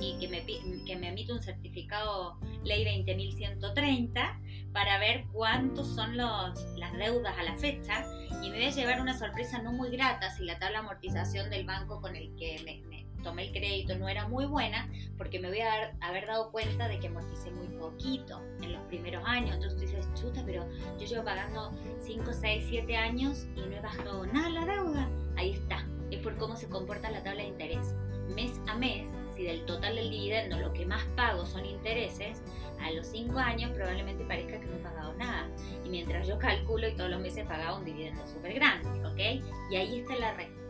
y 0.00 0.18
que 0.18 0.28
me, 0.28 0.44
que 0.84 0.96
me 0.96 1.08
emita 1.08 1.32
un 1.32 1.42
certificado 1.42 2.38
ley 2.64 2.84
20.130 2.84 4.72
para 4.72 4.98
ver 4.98 5.24
cuántos 5.32 5.88
son 5.94 6.16
los, 6.16 6.60
las 6.76 6.92
deudas 6.94 7.36
a 7.38 7.42
la 7.42 7.54
fecha 7.56 8.04
y 8.42 8.50
me 8.50 8.56
voy 8.56 8.64
a 8.66 8.70
llevar 8.70 9.00
una 9.00 9.16
sorpresa 9.16 9.62
no 9.62 9.72
muy 9.72 9.90
grata 9.90 10.30
si 10.30 10.44
la 10.44 10.58
tabla 10.58 10.80
amortización 10.80 11.50
del 11.50 11.64
banco 11.64 12.00
con 12.00 12.16
el 12.16 12.34
que 12.36 12.60
me, 12.64 13.01
tomé 13.22 13.44
el 13.44 13.52
crédito 13.52 13.96
no 13.96 14.08
era 14.08 14.28
muy 14.28 14.46
buena 14.46 14.88
porque 15.16 15.38
me 15.38 15.48
voy 15.48 15.60
a 15.60 15.94
haber, 16.00 16.26
dado 16.26 16.50
cuenta 16.50 16.88
de 16.88 16.98
que 16.98 17.08
amorticé 17.08 17.50
muy 17.50 17.68
poquito 17.78 18.40
en 18.60 18.72
los 18.72 18.82
primeros 18.84 19.22
años. 19.26 19.54
Entonces 19.54 19.74
tú 19.74 19.80
dices, 19.80 20.08
chuta, 20.14 20.42
pero 20.44 20.66
yo 20.98 21.06
llevo 21.06 21.24
pagando 21.24 21.72
5, 22.00 22.32
6, 22.32 22.64
7 22.68 22.96
años 22.96 23.46
y 23.56 23.60
no 23.60 23.76
he 23.76 23.80
bajado 23.80 24.26
nada 24.26 24.48
la 24.48 24.66
deuda. 24.66 25.08
Ahí 25.36 25.52
está, 25.52 25.86
es 26.10 26.20
por 26.20 26.36
cómo 26.36 26.56
se 26.56 26.68
comporta 26.68 27.10
la 27.10 27.22
tabla 27.22 27.42
de 27.42 27.48
interés. 27.48 27.94
Mes 28.34 28.52
a 28.66 28.76
mes, 28.76 29.08
si 29.34 29.44
del 29.44 29.64
total 29.64 29.96
del 29.96 30.10
dividendo 30.10 30.58
lo 30.58 30.72
que 30.72 30.86
más 30.86 31.04
pago 31.16 31.44
son 31.46 31.64
intereses, 31.64 32.42
a 32.80 32.90
los 32.90 33.06
5 33.06 33.38
años 33.38 33.70
probablemente 33.72 34.24
parezca 34.24 34.58
que 34.58 34.66
no 34.66 34.76
he 34.76 34.80
pagado 34.80 35.14
nada. 35.14 35.48
Y 35.84 35.88
mientras 35.88 36.26
yo 36.26 36.38
calculo 36.38 36.88
y 36.88 36.94
todos 36.94 37.10
los 37.10 37.20
meses 37.20 37.44
he 37.44 37.44
pagado 37.44 37.78
un 37.78 37.84
dividendo 37.84 38.26
súper 38.26 38.54
grande, 38.54 38.88
¿ok? 39.06 39.44
Y 39.70 39.76
ahí 39.76 40.00
está 40.00 40.16
la 40.16 40.32
respuesta. 40.34 40.61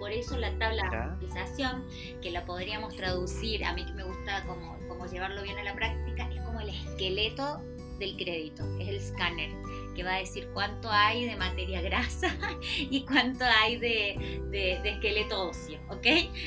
Por 0.00 0.12
eso 0.12 0.38
la 0.38 0.50
tabla 0.58 0.88
de 0.90 0.96
amortización, 0.96 1.84
que 2.22 2.30
la 2.30 2.46
podríamos 2.46 2.96
traducir, 2.96 3.64
a 3.64 3.74
mí 3.74 3.84
que 3.84 3.92
me 3.92 4.02
gusta 4.02 4.42
como, 4.46 4.78
como 4.88 5.06
llevarlo 5.06 5.42
bien 5.42 5.58
a 5.58 5.62
la 5.62 5.74
práctica, 5.74 6.28
es 6.34 6.40
como 6.40 6.58
el 6.58 6.70
esqueleto 6.70 7.62
del 7.98 8.16
crédito, 8.16 8.64
es 8.80 8.88
el 8.88 8.96
escáner, 8.96 9.50
que 9.94 10.02
va 10.02 10.14
a 10.14 10.18
decir 10.18 10.48
cuánto 10.54 10.90
hay 10.90 11.26
de 11.26 11.36
materia 11.36 11.82
grasa 11.82 12.34
y 12.78 13.04
cuánto 13.04 13.44
hay 13.44 13.76
de, 13.76 14.42
de, 14.50 14.88
esqueleto 14.88 15.50
óseo, 15.50 15.78
¿ok? 15.90 16.06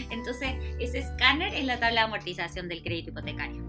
Entonces, 0.09 0.55
ese 0.79 0.99
escáner 0.99 1.53
es 1.53 1.65
la 1.65 1.79
tabla 1.79 2.01
de 2.01 2.07
amortización 2.07 2.67
del 2.67 2.81
crédito 2.81 3.11
hipotecario. 3.11 3.63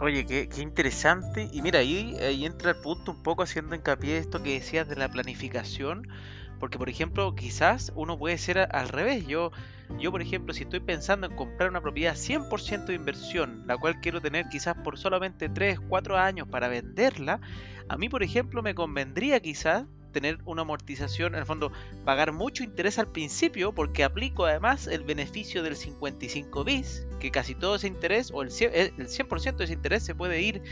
Oye, 0.00 0.24
qué, 0.24 0.48
qué, 0.48 0.62
interesante. 0.62 1.50
Y 1.52 1.60
mira, 1.62 1.80
ahí, 1.80 2.16
ahí 2.20 2.46
entra 2.46 2.70
el 2.70 2.76
punto 2.76 3.10
un 3.10 3.22
poco 3.22 3.42
haciendo 3.42 3.74
hincapié 3.74 4.18
esto 4.18 4.42
que 4.42 4.54
decías 4.54 4.88
de 4.88 4.96
la 4.96 5.10
planificación 5.10 6.08
porque, 6.60 6.78
por 6.78 6.90
ejemplo, 6.90 7.34
quizás 7.34 7.90
uno 7.96 8.18
puede 8.18 8.38
ser 8.38 8.58
al 8.58 8.88
revés. 8.88 9.26
Yo, 9.26 9.50
yo, 9.98 10.12
por 10.12 10.20
ejemplo, 10.20 10.52
si 10.54 10.64
estoy 10.64 10.80
pensando 10.80 11.26
en 11.26 11.34
comprar 11.34 11.70
una 11.70 11.80
propiedad 11.80 12.14
100% 12.14 12.84
de 12.84 12.94
inversión, 12.94 13.64
la 13.66 13.78
cual 13.78 14.00
quiero 14.00 14.20
tener 14.20 14.48
quizás 14.50 14.76
por 14.76 14.98
solamente 14.98 15.48
3, 15.48 15.80
4 15.80 16.18
años 16.18 16.46
para 16.46 16.68
venderla, 16.68 17.40
a 17.88 17.96
mí, 17.96 18.08
por 18.08 18.22
ejemplo, 18.22 18.62
me 18.62 18.74
convendría 18.74 19.40
quizás 19.40 19.86
tener 20.12 20.38
una 20.44 20.62
amortización, 20.62 21.34
en 21.34 21.40
el 21.40 21.46
fondo, 21.46 21.72
pagar 22.04 22.32
mucho 22.32 22.62
interés 22.62 22.98
al 22.98 23.06
principio, 23.06 23.72
porque 23.72 24.04
aplico 24.04 24.44
además 24.44 24.86
el 24.86 25.02
beneficio 25.02 25.62
del 25.62 25.76
55 25.76 26.64
bis, 26.64 27.06
que 27.20 27.30
casi 27.30 27.54
todo 27.54 27.76
ese 27.76 27.86
interés, 27.86 28.30
o 28.32 28.42
el 28.42 28.50
100%, 28.50 28.92
el 28.98 29.08
100 29.08 29.56
de 29.56 29.64
ese 29.64 29.72
interés 29.72 30.04
se 30.04 30.14
puede 30.14 30.42
ir 30.42 30.62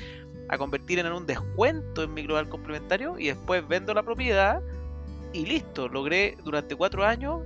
a 0.49 0.59
convertir 0.59 0.99
en 0.99 1.13
un 1.13 1.27
descuento 1.27 2.03
en 2.03 2.15
mi 2.15 2.23
global 2.23 2.49
complementario 2.49 3.19
y 3.19 3.29
después 3.29 3.67
vendo 3.67 3.95
la 3.95 4.03
propiedad 4.03 4.63
y 5.33 5.47
listo, 5.47 5.89
logré 5.89 6.37
durante 6.45 6.75
cuatro 6.75 7.05
años 7.05 7.43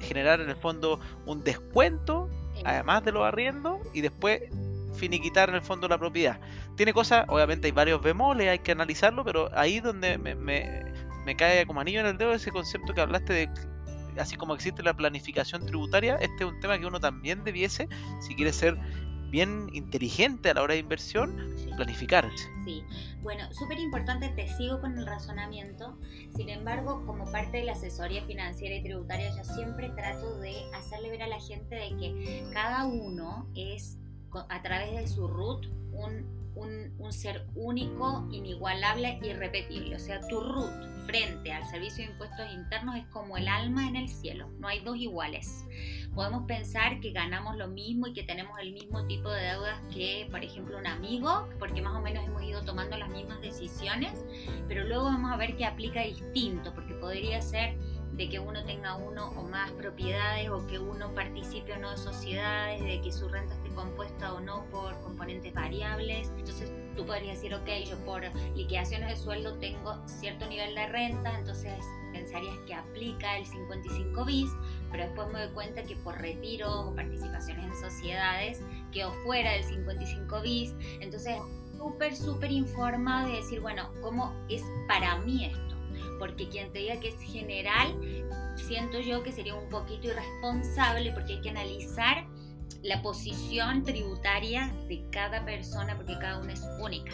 generar 0.00 0.40
en 0.40 0.50
el 0.50 0.56
fondo 0.56 1.00
un 1.26 1.42
descuento, 1.44 2.28
además 2.64 3.04
de 3.04 3.12
los 3.12 3.24
arriendos, 3.24 3.80
y 3.92 4.00
después 4.00 4.42
finiquitar 4.94 5.48
en 5.48 5.56
el 5.56 5.62
fondo 5.62 5.88
la 5.88 5.98
propiedad. 5.98 6.40
Tiene 6.76 6.92
cosas, 6.92 7.24
obviamente 7.28 7.66
hay 7.66 7.72
varios 7.72 8.02
bemoles, 8.02 8.48
hay 8.48 8.58
que 8.58 8.72
analizarlo, 8.72 9.24
pero 9.24 9.50
ahí 9.56 9.80
donde 9.80 10.18
me, 10.18 10.34
me, 10.34 10.84
me 11.24 11.36
cae 11.36 11.66
como 11.66 11.80
anillo 11.80 12.00
en 12.00 12.06
el 12.06 12.18
dedo 12.18 12.32
ese 12.32 12.50
concepto 12.50 12.94
que 12.94 13.00
hablaste 13.00 13.32
de 13.32 13.50
así 14.18 14.36
como 14.36 14.54
existe 14.54 14.82
la 14.82 14.94
planificación 14.94 15.64
tributaria, 15.64 16.16
este 16.16 16.44
es 16.44 16.50
un 16.50 16.60
tema 16.60 16.78
que 16.78 16.86
uno 16.86 17.00
también 17.00 17.44
debiese, 17.44 17.88
si 18.20 18.34
quiere 18.34 18.52
ser 18.52 18.76
bien 19.32 19.70
inteligente 19.72 20.50
a 20.50 20.54
la 20.54 20.62
hora 20.62 20.74
de 20.74 20.80
inversión, 20.80 21.56
planificarse. 21.76 22.44
Sí, 22.66 22.84
bueno, 23.22 23.42
súper 23.54 23.78
importante, 23.78 24.28
te 24.28 24.46
sigo 24.56 24.80
con 24.80 24.98
el 24.98 25.06
razonamiento. 25.06 25.98
Sin 26.36 26.50
embargo, 26.50 27.02
como 27.06 27.24
parte 27.32 27.56
de 27.56 27.64
la 27.64 27.72
asesoría 27.72 28.22
financiera 28.26 28.76
y 28.76 28.82
tributaria, 28.82 29.34
yo 29.34 29.42
siempre 29.42 29.88
trato 29.88 30.38
de 30.38 30.54
hacerle 30.74 31.08
ver 31.08 31.22
a 31.22 31.28
la 31.28 31.40
gente 31.40 31.74
de 31.74 31.88
que 31.96 32.44
cada 32.52 32.84
uno 32.84 33.48
es, 33.56 33.96
a 34.50 34.62
través 34.62 34.92
de 34.94 35.08
su 35.08 35.26
root, 35.26 35.66
un 35.92 36.41
un, 36.54 37.12
ser 37.12 37.46
único, 37.54 38.26
inigualable, 38.30 39.18
irrepetible. 39.22 39.96
O 39.96 39.98
sea, 39.98 40.20
tu 40.28 40.40
root 40.40 40.92
frente 41.06 41.52
al 41.52 41.64
servicio 41.66 42.04
de 42.04 42.12
impuestos 42.12 42.52
internos 42.52 42.96
es 42.96 43.04
como 43.06 43.36
el 43.36 43.48
alma 43.48 43.88
en 43.88 43.96
el 43.96 44.08
cielo. 44.08 44.48
No 44.58 44.68
hay 44.68 44.80
dos 44.80 44.96
iguales. 44.96 45.66
Podemos 46.14 46.44
pensar 46.46 47.00
que 47.00 47.10
ganamos 47.12 47.56
lo 47.56 47.68
mismo 47.68 48.06
y 48.06 48.12
que 48.12 48.22
tenemos 48.22 48.58
el 48.60 48.72
mismo 48.72 49.06
tipo 49.06 49.30
de 49.30 49.42
deudas 49.42 49.80
que, 49.92 50.28
por 50.30 50.44
ejemplo, 50.44 50.78
un 50.78 50.86
amigo, 50.86 51.48
porque 51.58 51.80
más 51.82 51.94
o 51.94 52.00
menos 52.00 52.26
hemos 52.26 52.42
ido 52.42 52.62
tomando 52.64 52.96
las 52.96 53.08
mismas 53.08 53.40
decisiones, 53.40 54.24
pero 54.68 54.84
luego 54.84 55.04
vamos 55.04 55.32
a 55.32 55.36
ver 55.36 55.56
que 55.56 55.64
aplica 55.64 56.02
distinto, 56.02 56.74
porque 56.74 56.94
podría 56.94 57.40
ser 57.40 57.76
de 58.12 58.28
que 58.28 58.38
uno 58.38 58.64
tenga 58.64 58.96
uno 58.96 59.32
o 59.36 59.42
más 59.42 59.70
propiedades 59.72 60.48
o 60.50 60.66
que 60.66 60.78
uno 60.78 61.14
participe 61.14 61.72
o 61.72 61.78
no 61.78 61.90
de 61.90 61.96
sociedades, 61.96 62.82
de 62.82 63.00
que 63.00 63.10
su 63.10 63.28
renta 63.28 63.54
esté 63.54 63.70
compuesta 63.70 64.34
o 64.34 64.40
no 64.40 64.64
por 64.70 65.00
componentes 65.00 65.52
variables. 65.54 66.30
Entonces 66.36 66.70
tú 66.96 67.06
podrías 67.06 67.36
decir, 67.36 67.54
ok, 67.54 67.68
yo 67.86 67.96
por 68.04 68.22
liquidaciones 68.54 69.08
de 69.08 69.16
sueldo 69.16 69.54
tengo 69.58 69.96
cierto 70.06 70.46
nivel 70.46 70.74
de 70.74 70.86
renta, 70.88 71.38
entonces 71.38 71.72
pensarías 72.12 72.56
que 72.66 72.74
aplica 72.74 73.38
el 73.38 73.46
55 73.46 74.24
bis, 74.26 74.50
pero 74.90 75.04
después 75.04 75.28
me 75.28 75.40
doy 75.44 75.54
cuenta 75.54 75.82
que 75.82 75.96
por 75.96 76.18
retiros 76.18 76.70
o 76.70 76.94
participaciones 76.94 77.64
en 77.64 77.90
sociedades 77.90 78.62
quedo 78.92 79.12
fuera 79.24 79.52
del 79.52 79.64
55 79.64 80.42
bis. 80.42 80.74
Entonces 81.00 81.38
súper, 81.78 82.14
súper 82.14 82.52
informado 82.52 83.28
de 83.28 83.36
decir, 83.36 83.60
bueno, 83.60 83.90
¿cómo 84.02 84.34
es 84.48 84.62
para 84.86 85.18
mí 85.20 85.46
esto? 85.46 85.71
Porque 86.22 86.48
quien 86.48 86.72
te 86.72 86.78
diga 86.78 87.00
que 87.00 87.08
es 87.08 87.20
general, 87.20 87.98
siento 88.54 89.00
yo 89.00 89.24
que 89.24 89.32
sería 89.32 89.56
un 89.56 89.68
poquito 89.68 90.06
irresponsable 90.06 91.10
porque 91.10 91.32
hay 91.32 91.40
que 91.40 91.50
analizar 91.50 92.24
la 92.84 93.02
posición 93.02 93.82
tributaria 93.82 94.72
de 94.86 95.04
cada 95.10 95.44
persona 95.44 95.96
porque 95.96 96.16
cada 96.20 96.38
una 96.38 96.52
es 96.52 96.62
única. 96.80 97.10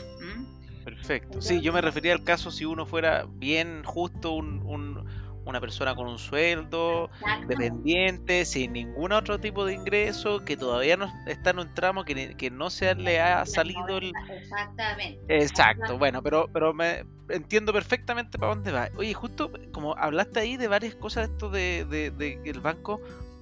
Perfecto. 0.85 1.41
Sí, 1.41 1.63
yo 1.63 1.73
me 1.73 1.81
refería 1.81 2.13
al 2.13 2.23
caso 2.23 2.51
si 2.51 2.67
uno 2.67 2.85
fuera 2.85 3.25
bien 3.27 3.83
justo, 3.83 4.35
un, 4.35 5.07
una 5.51 5.61
persona 5.61 5.95
con 5.95 6.07
un 6.07 6.19
sueldo, 6.19 7.11
dependiente, 7.47 8.45
sin 8.45 8.73
ningún 8.73 9.13
otro 9.13 9.39
tipo 9.39 9.65
de 9.65 9.75
ingreso, 9.75 10.45
que 10.45 10.57
todavía 10.57 10.97
no 10.97 11.11
está 11.27 11.51
en 11.51 11.61
un 11.61 11.75
tramo 11.75 12.05
que, 12.05 12.37
que 12.37 12.51
no 12.51 12.71
se 12.71 12.95
le 12.95 13.21
ha 13.21 13.45
salido 13.47 13.99
el... 13.99 14.13
Exactamente. 14.31 15.21
Exacto, 15.29 15.99
bueno, 15.99 16.23
pero, 16.23 16.49
pero 16.53 16.73
me 16.75 17.05
entiendo 17.29 17.73
perfectamente 17.73 18.39
para 18.39 18.55
dónde 18.55 18.73
va. 18.73 18.89
Oye, 18.97 19.15
justo 19.15 19.51
como 19.73 19.95
hablaste 19.97 20.41
ahí 20.41 20.57
de 20.57 20.69
varias 20.69 20.95
cosas, 20.95 21.31
esto 21.31 21.51
de, 21.51 21.85
de, 21.85 22.11
de 22.11 22.41
el 22.45 22.61
banco 22.61 23.01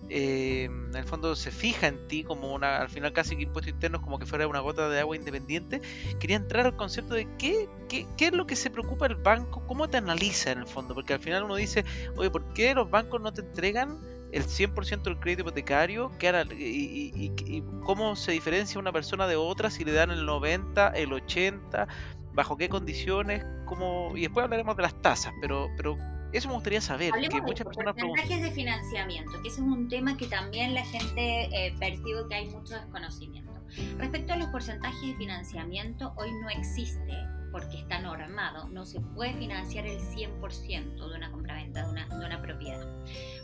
eh, 0.09 0.65
en 0.65 0.95
el 0.95 1.05
fondo 1.05 1.35
se 1.35 1.51
fija 1.51 1.89
en 1.89 2.07
ti 2.09 2.23
como 2.23 2.55
una, 2.55 2.79
al 2.79 2.89
final 2.89 3.13
casi 3.13 3.37
que 3.37 3.43
impuestos 3.43 3.73
internos 3.73 4.03
como 4.03 4.19
que 4.19 4.27
fuera 4.27 4.47
una 4.47 4.61
gota 4.61 4.89
de 4.89 5.01
agua 5.01 5.17
independiente, 5.17 5.81
quería 6.21 6.37
entrar 6.37 6.67
al 6.67 6.77
concepto 6.77 7.15
de 7.15 7.29
qué, 7.39 7.69
qué, 7.89 8.07
qué, 8.17 8.27
es 8.27 8.33
lo 8.33 8.47
que 8.47 8.57
se 8.57 8.71
preocupa 8.71 9.07
el 9.07 9.17
banco, 9.17 9.67
cómo 9.67 9.89
te 9.89 9.97
analiza 9.97 10.53
en 10.53 10.59
el 10.59 10.67
fondo, 10.67 10.95
porque 10.95 11.15
al 11.15 11.21
final 11.21 11.45
uno 11.45 11.57
dice, 11.57 11.85
oye, 12.17 12.31
¿por 12.31 12.53
qué 12.53 12.75
los 12.75 12.91
bancos 12.91 13.21
no 13.21 13.33
te 13.33 13.41
entregan 13.41 13.99
el 14.33 14.45
100% 14.45 15.03
del 15.03 15.19
crédito 15.19 15.43
hipotecario? 15.43 16.13
y, 16.59 17.33
y, 17.47 17.63
cómo 17.83 18.17
se 18.17 18.33
diferencia 18.33 18.81
una 18.81 18.93
persona 18.93 19.27
de 19.27 19.37
otra 19.37 19.71
si 19.71 19.85
le 19.85 19.93
dan 19.93 20.11
el 20.11 20.25
90, 20.25 20.89
el 20.91 21.13
80? 21.13 21.89
¿Bajo 22.33 22.57
qué 22.57 22.69
condiciones? 22.69 23.45
Cómo, 23.65 24.13
y 24.15 24.23
después 24.23 24.45
hablaremos 24.45 24.77
de 24.77 24.83
las 24.83 25.01
tasas, 25.01 25.33
pero, 25.41 25.69
pero 25.77 25.97
eso 26.33 26.49
me 26.49 26.55
gustaría 26.55 26.81
saber. 26.81 27.13
que 27.13 27.43
muchas 27.43 27.67
personas 27.67 27.95
porcentajes 27.95 28.43
de 28.43 28.51
financiamiento, 28.51 29.33
que 29.43 29.49
ese 29.49 29.61
es 29.61 29.67
un 29.67 29.89
tema 29.89 30.17
que 30.17 30.27
también 30.27 30.75
la 30.75 30.85
gente 30.85 31.49
eh, 31.53 31.75
percibe 31.79 32.29
que 32.29 32.35
hay 32.35 32.47
mucho 32.49 32.75
desconocimiento. 32.75 33.53
Respecto 33.99 34.33
a 34.33 34.37
los 34.37 34.49
porcentajes 34.49 35.09
de 35.09 35.15
financiamiento, 35.15 36.13
hoy 36.17 36.31
no 36.41 36.49
existe 36.51 37.13
porque 37.53 37.79
está 37.79 38.01
normado, 38.01 38.69
no 38.69 38.85
se 38.85 39.01
puede 39.01 39.33
financiar 39.35 39.87
el 39.87 39.99
100% 39.99 41.09
de 41.09 41.17
una 41.17 41.31
compraventa 41.31 41.85
de 41.85 41.91
una, 41.91 42.07
de 42.07 42.27
una 42.27 42.43
propiedad. 42.43 42.87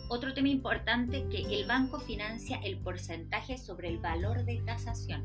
Otro 0.08 0.34
tema 0.34 0.48
importante 0.48 1.26
que 1.30 1.40
el 1.58 1.66
banco 1.66 1.98
financia 1.98 2.58
el 2.62 2.78
porcentaje 2.78 3.56
sobre 3.56 3.88
el 3.88 3.98
valor 3.98 4.44
de 4.44 4.60
tasación, 4.66 5.24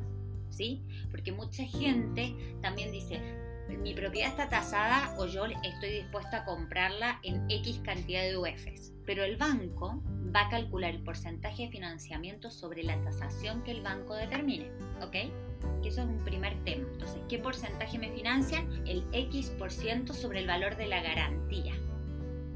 ¿sí? 0.50 0.82
Porque 1.12 1.34
mucha 1.34 1.66
gente 1.66 2.34
también 2.62 2.92
dice, 2.92 3.20
mi 3.76 3.94
propiedad 3.94 4.30
está 4.30 4.50
tasada 4.50 5.14
o 5.18 5.26
yo 5.26 5.46
estoy 5.46 5.90
dispuesta 5.90 6.38
a 6.38 6.46
comprarla 6.46 7.20
en 7.24 7.50
X 7.50 7.82
cantidad 7.84 8.22
de 8.22 8.38
UFs. 8.38 8.94
Pero 9.06 9.24
el 9.24 9.38
banco 9.38 10.02
va 10.34 10.48
a 10.48 10.50
calcular 10.50 10.92
el 10.92 11.04
porcentaje 11.04 11.64
de 11.64 11.70
financiamiento 11.70 12.50
sobre 12.50 12.84
la 12.84 13.00
tasación 13.02 13.64
que 13.64 13.72
el 13.72 13.82
banco 13.82 14.16
determine, 14.16 14.70
¿ok? 15.02 15.12
Que 15.82 15.90
eso 15.90 16.02
es 16.02 16.08
un 16.08 16.24
primer 16.24 16.56
tema. 16.64 16.88
Entonces, 16.92 17.22
¿qué 17.28 17.40
porcentaje 17.40 17.98
me 17.98 18.10
financian? 18.12 18.70
El 18.88 19.04
X 19.12 19.50
por 19.58 19.72
ciento 19.72 20.14
sobre 20.14 20.40
el 20.40 20.48
valor 20.48 20.78
de 20.78 20.88
la 20.88 21.02
garantía 21.02 21.74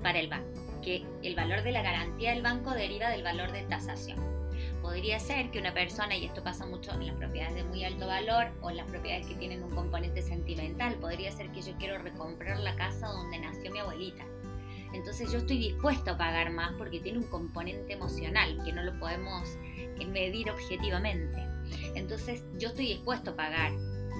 para 0.01 0.19
el 0.19 0.27
banco. 0.27 0.81
Que 0.81 1.05
el 1.23 1.35
valor 1.35 1.63
de 1.63 1.71
la 1.71 1.81
garantía 1.81 2.31
del 2.31 2.41
banco 2.41 2.71
deriva 2.71 3.09
del 3.09 3.23
valor 3.23 3.51
de 3.51 3.63
tasación 3.63 4.30
podría 4.81 5.19
ser 5.19 5.51
que 5.51 5.59
una 5.59 5.73
persona, 5.73 6.17
y 6.17 6.25
esto 6.25 6.43
pasa 6.43 6.65
mucho 6.65 6.91
en 6.91 7.07
las 7.07 7.15
propiedades 7.15 7.55
de 7.55 7.63
muy 7.63 7.83
alto 7.83 8.07
valor 8.07 8.47
o 8.61 8.69
en 8.69 8.77
las 8.77 8.87
propiedades 8.89 9.27
que 9.27 9.35
tienen 9.35 9.63
un 9.63 9.71
componente 9.71 10.21
sentimental, 10.21 10.95
podría 10.95 11.31
ser 11.31 11.51
que 11.51 11.61
yo 11.61 11.73
quiero 11.77 11.97
recomprar 11.99 12.59
la 12.59 12.75
casa 12.75 13.07
donde 13.07 13.39
nació 13.39 13.71
mi 13.71 13.79
abuelita. 13.79 14.25
Entonces 14.93 15.31
yo 15.31 15.37
estoy 15.37 15.57
dispuesto 15.57 16.11
a 16.11 16.17
pagar 16.17 16.51
más 16.51 16.73
porque 16.77 16.99
tiene 16.99 17.19
un 17.19 17.27
componente 17.27 17.93
emocional 17.93 18.57
que 18.65 18.73
no 18.73 18.83
lo 18.83 18.99
podemos 18.99 19.57
medir 20.05 20.49
objetivamente. 20.49 21.39
Entonces 21.95 22.43
yo 22.57 22.69
estoy 22.69 22.87
dispuesto 22.87 23.31
a 23.31 23.35
pagar 23.35 23.71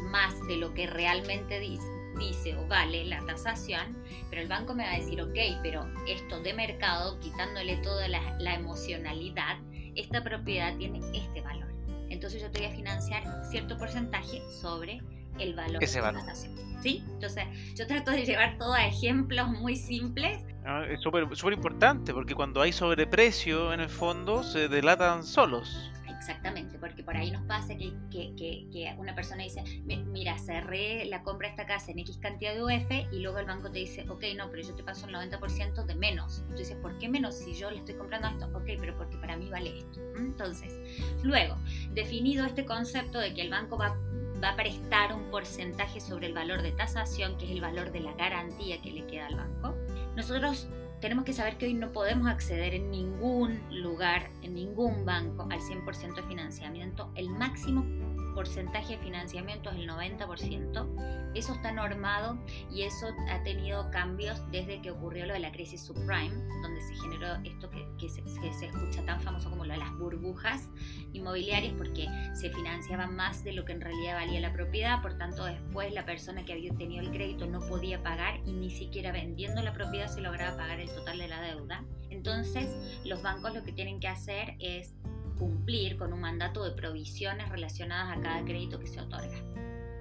más 0.10 0.34
de 0.48 0.58
lo 0.58 0.74
que 0.74 0.88
realmente 0.88 1.60
dice, 1.60 1.88
dice 2.18 2.56
o 2.56 2.68
vale 2.68 3.06
la 3.06 3.26
tasación, 3.26 3.98
pero 4.30 4.42
el 4.42 4.48
banco 4.48 4.74
me 4.74 4.84
va 4.84 4.94
a 4.94 4.98
decir, 4.98 5.22
ok, 5.22 5.38
pero 5.62 5.88
esto 6.08 6.40
de 6.42 6.54
mercado, 6.54 7.20
quitándole 7.20 7.78
toda 7.78 8.08
la, 8.08 8.38
la 8.40 8.56
emocionalidad, 8.56 9.58
esta 9.96 10.24
propiedad 10.24 10.76
tiene 10.78 11.00
este 11.14 11.42
valor. 11.42 11.72
Entonces 12.10 12.42
yo 12.42 12.52
te 12.52 12.60
voy 12.60 12.68
a 12.70 12.76
financiar 12.76 13.24
cierto 13.46 13.78
porcentaje 13.78 14.42
sobre 14.62 15.02
el 15.40 15.56
valor 15.56 15.82
Ese 15.84 15.96
de 15.98 16.02
valor. 16.02 16.22
la 16.22 16.28
tasación. 16.28 16.56
¿Sí? 16.82 17.04
Entonces 17.12 17.46
yo 17.76 17.88
trato 17.88 18.12
de 18.12 18.26
llevar 18.26 18.58
todo 18.58 18.74
a 18.74 18.86
ejemplos 18.86 19.48
muy 19.50 19.76
simples 19.76 20.44
Ah, 20.66 20.84
Es 20.88 21.02
súper 21.02 21.28
súper 21.36 21.54
importante 21.54 22.14
porque 22.14 22.36
cuando 22.36 22.62
hay 22.62 22.72
sobreprecio 22.72 23.74
en 23.74 23.80
el 23.80 23.90
fondo 23.90 24.44
se 24.44 24.68
delatan 24.68 25.24
solos. 25.24 25.91
Exactamente, 26.22 26.78
porque 26.78 27.02
por 27.04 27.18
ahí 27.18 27.32
nos 27.32 27.42
pasa 27.48 27.76
que, 27.76 27.94
que, 28.12 28.36
que, 28.36 28.68
que 28.72 28.94
una 29.00 29.16
persona 29.16 29.42
dice, 29.42 29.64
"Mi- 29.86 30.04
mira, 30.04 30.38
cerré 30.38 31.04
la 31.06 31.24
compra 31.24 31.48
de 31.48 31.54
esta 31.56 31.66
casa 31.66 31.90
en 31.90 31.98
X 31.98 32.20
cantidad 32.20 32.54
de 32.54 32.62
UF 32.64 32.92
y 33.12 33.20
luego 33.22 33.40
el 33.40 33.48
banco 33.48 33.72
te 33.72 33.80
dice, 33.80 34.08
ok, 34.08 34.24
no, 34.38 34.52
pero 34.52 34.62
yo 34.62 34.76
te 34.76 34.84
paso 34.84 35.08
el 35.08 35.16
90% 35.16 35.84
de 35.84 35.96
menos. 35.96 36.44
Tú 36.52 36.58
dices, 36.58 36.78
¿por 36.80 36.96
qué 37.00 37.10
menos 37.10 37.34
si 37.40 37.56
yo 37.56 37.72
le 37.72 37.78
estoy 37.80 37.96
comprando 37.96 38.28
esto? 38.28 38.46
Ok, 38.56 38.66
pero 38.80 38.96
porque 38.96 39.18
para 39.18 39.36
mí 39.36 39.50
vale 39.50 39.80
esto. 39.80 40.00
¿Mm? 40.16 40.26
Entonces, 40.28 40.80
luego, 41.24 41.56
definido 41.92 42.46
este 42.46 42.66
concepto 42.66 43.18
de 43.18 43.34
que 43.34 43.42
el 43.42 43.50
banco 43.50 43.76
va, 43.80 43.98
va 44.44 44.50
a 44.52 44.56
prestar 44.56 45.14
un 45.16 45.32
porcentaje 45.32 46.00
sobre 46.00 46.28
el 46.28 46.34
valor 46.34 46.62
de 46.62 46.72
tasación, 46.72 47.36
que 47.40 47.46
es 47.46 47.52
el 47.52 47.62
valor 47.62 47.92
de 47.92 48.00
la 48.02 48.14
garantía 48.14 48.80
que 48.80 48.92
le 48.92 49.08
queda 49.08 49.26
al 49.26 49.38
banco, 49.38 49.76
nosotros 50.16 50.68
tenemos 51.02 51.26
que 51.26 51.34
saber 51.34 51.58
que 51.58 51.66
hoy 51.66 51.74
no 51.74 51.92
podemos 51.92 52.28
acceder 52.28 52.76
en 52.76 52.92
ningún 52.92 53.60
lugar, 53.72 54.30
en 54.44 54.54
ningún 54.54 55.04
banco, 55.04 55.48
al 55.50 55.60
100% 55.60 56.16
de 56.16 56.24
financiamiento. 56.24 57.12
El 57.16 57.30
máximo 57.30 57.84
porcentaje 58.34 58.98
de 58.98 59.04
financiamiento 59.04 59.70
es 59.70 59.78
el 59.78 59.90
90%. 59.90 61.32
Eso 61.34 61.54
está 61.54 61.72
normado 61.72 62.38
y 62.70 62.82
eso 62.82 63.08
ha 63.30 63.44
tenido 63.44 63.90
cambios 63.92 64.42
desde 64.52 64.82
que 64.82 64.92
ocurrió 64.92 65.26
lo 65.26 65.34
de 65.34 65.40
la 65.40 65.52
crisis 65.52 65.82
subprime, 65.82 66.32
donde 66.62 66.82
se 66.82 66.96
generó 66.96 67.36
esto 67.44 67.70
que, 67.70 67.88
que 67.98 68.10
se, 68.10 68.22
que 68.22 68.54
se 68.54 68.66
escucha 68.66 69.06
tan 69.06 69.22
famoso 69.22 69.50
como 69.50 69.66
lo 69.66 69.74
de 69.74 69.80
las 69.80 69.98
burbujas 69.98 70.68
inmobiliarias, 71.14 71.74
porque 71.78 72.08
se 72.34 72.50
financiaba 72.50 73.08
más 73.08 73.44
de 73.44 73.54
lo 73.54 73.64
que 73.64 73.72
en 73.72 73.82
realidad 73.82 74.16
valía 74.16 74.42
la 74.42 74.52
propiedad, 74.52 75.02
por 75.02 75.18
tanto 75.18 75.46
después 75.46 75.94
la 75.94 76.06
persona 76.06 76.44
que 76.44 76.54
había 76.54 76.74
tenido 76.74 77.02
el 77.02 77.12
crédito 77.12 77.46
no 77.46 77.60
podía 77.62 78.04
pagar 78.04 78.42
y 78.46 78.52
ni 78.52 78.70
siquiera 78.70 79.12
vendiendo 79.12 79.62
la 79.62 79.74
propiedad 79.74 80.08
se 80.08 80.22
lograba 80.22 80.58
pagar 80.58 80.80
el 80.80 80.90
total 80.90 81.18
de 81.18 81.28
la 81.28 81.42
deuda. 81.42 81.84
Entonces 82.10 82.76
los 83.06 83.22
bancos 83.22 83.54
lo 83.54 83.64
que 83.64 83.72
tienen 83.72 84.00
que 84.00 84.08
hacer 84.08 84.56
es 84.60 84.94
cumplir 85.42 85.98
con 85.98 86.14
un 86.14 86.22
mandato 86.22 86.64
de 86.64 86.70
provisiones 86.70 87.50
relacionadas 87.50 88.16
a 88.16 88.22
cada 88.22 88.46
crédito 88.46 88.80
que 88.80 88.86
se 88.86 89.02
otorga. 89.02 89.36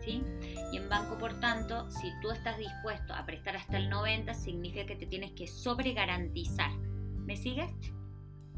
¿sí? 0.04 0.23
Y 0.70 0.76
en 0.76 0.87
banco, 0.90 1.16
por 1.16 1.40
tanto, 1.40 1.90
si 1.90 2.12
tú 2.20 2.30
estás 2.30 2.59
dispuesto 2.59 3.14
a 3.14 3.25
prestar 3.25 3.56
hasta 3.56 3.78
el 3.78 3.88
90, 3.88 4.35
significa 4.35 4.85
que 4.85 4.97
te 4.97 5.06
tienes 5.06 5.32
que 5.32 5.47
sobregarantizar. 5.47 6.70
¿Me 7.25 7.38
sigues? 7.38 7.70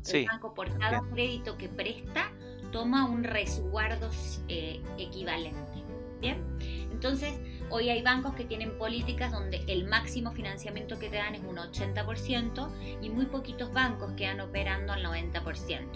Sí. 0.02 0.18
El 0.18 0.26
banco 0.26 0.54
por 0.54 0.76
cada 0.76 1.02
crédito 1.12 1.56
que 1.56 1.68
presta 1.68 2.32
toma 2.72 3.08
un 3.08 3.22
resguardo 3.22 4.10
eh, 4.48 4.82
equivalente. 4.98 5.84
¿Bien? 6.20 6.42
Entonces, 6.90 7.38
hoy 7.72 7.88
hay 7.88 8.02
bancos 8.02 8.34
que 8.34 8.44
tienen 8.44 8.76
políticas 8.76 9.32
donde 9.32 9.64
el 9.66 9.86
máximo 9.86 10.30
financiamiento 10.30 10.98
que 10.98 11.08
te 11.08 11.16
dan 11.16 11.34
es 11.34 11.42
un 11.42 11.56
80% 11.56 12.70
y 13.00 13.08
muy 13.08 13.26
poquitos 13.26 13.72
bancos 13.72 14.12
quedan 14.12 14.40
operando 14.40 14.92
al 14.92 15.02
90%. 15.02 15.88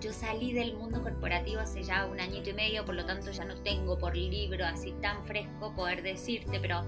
Yo 0.00 0.12
salí 0.12 0.52
del 0.52 0.74
mundo 0.74 1.02
corporativo 1.02 1.60
hace 1.60 1.82
ya 1.82 2.04
un 2.04 2.20
añito 2.20 2.50
y 2.50 2.52
medio, 2.52 2.84
por 2.84 2.94
lo 2.94 3.06
tanto 3.06 3.30
ya 3.30 3.46
no 3.46 3.54
tengo 3.62 3.98
por 3.98 4.14
libro 4.14 4.66
así 4.66 4.92
tan 5.00 5.24
fresco 5.24 5.74
poder 5.74 6.02
decirte, 6.02 6.60
pero 6.60 6.84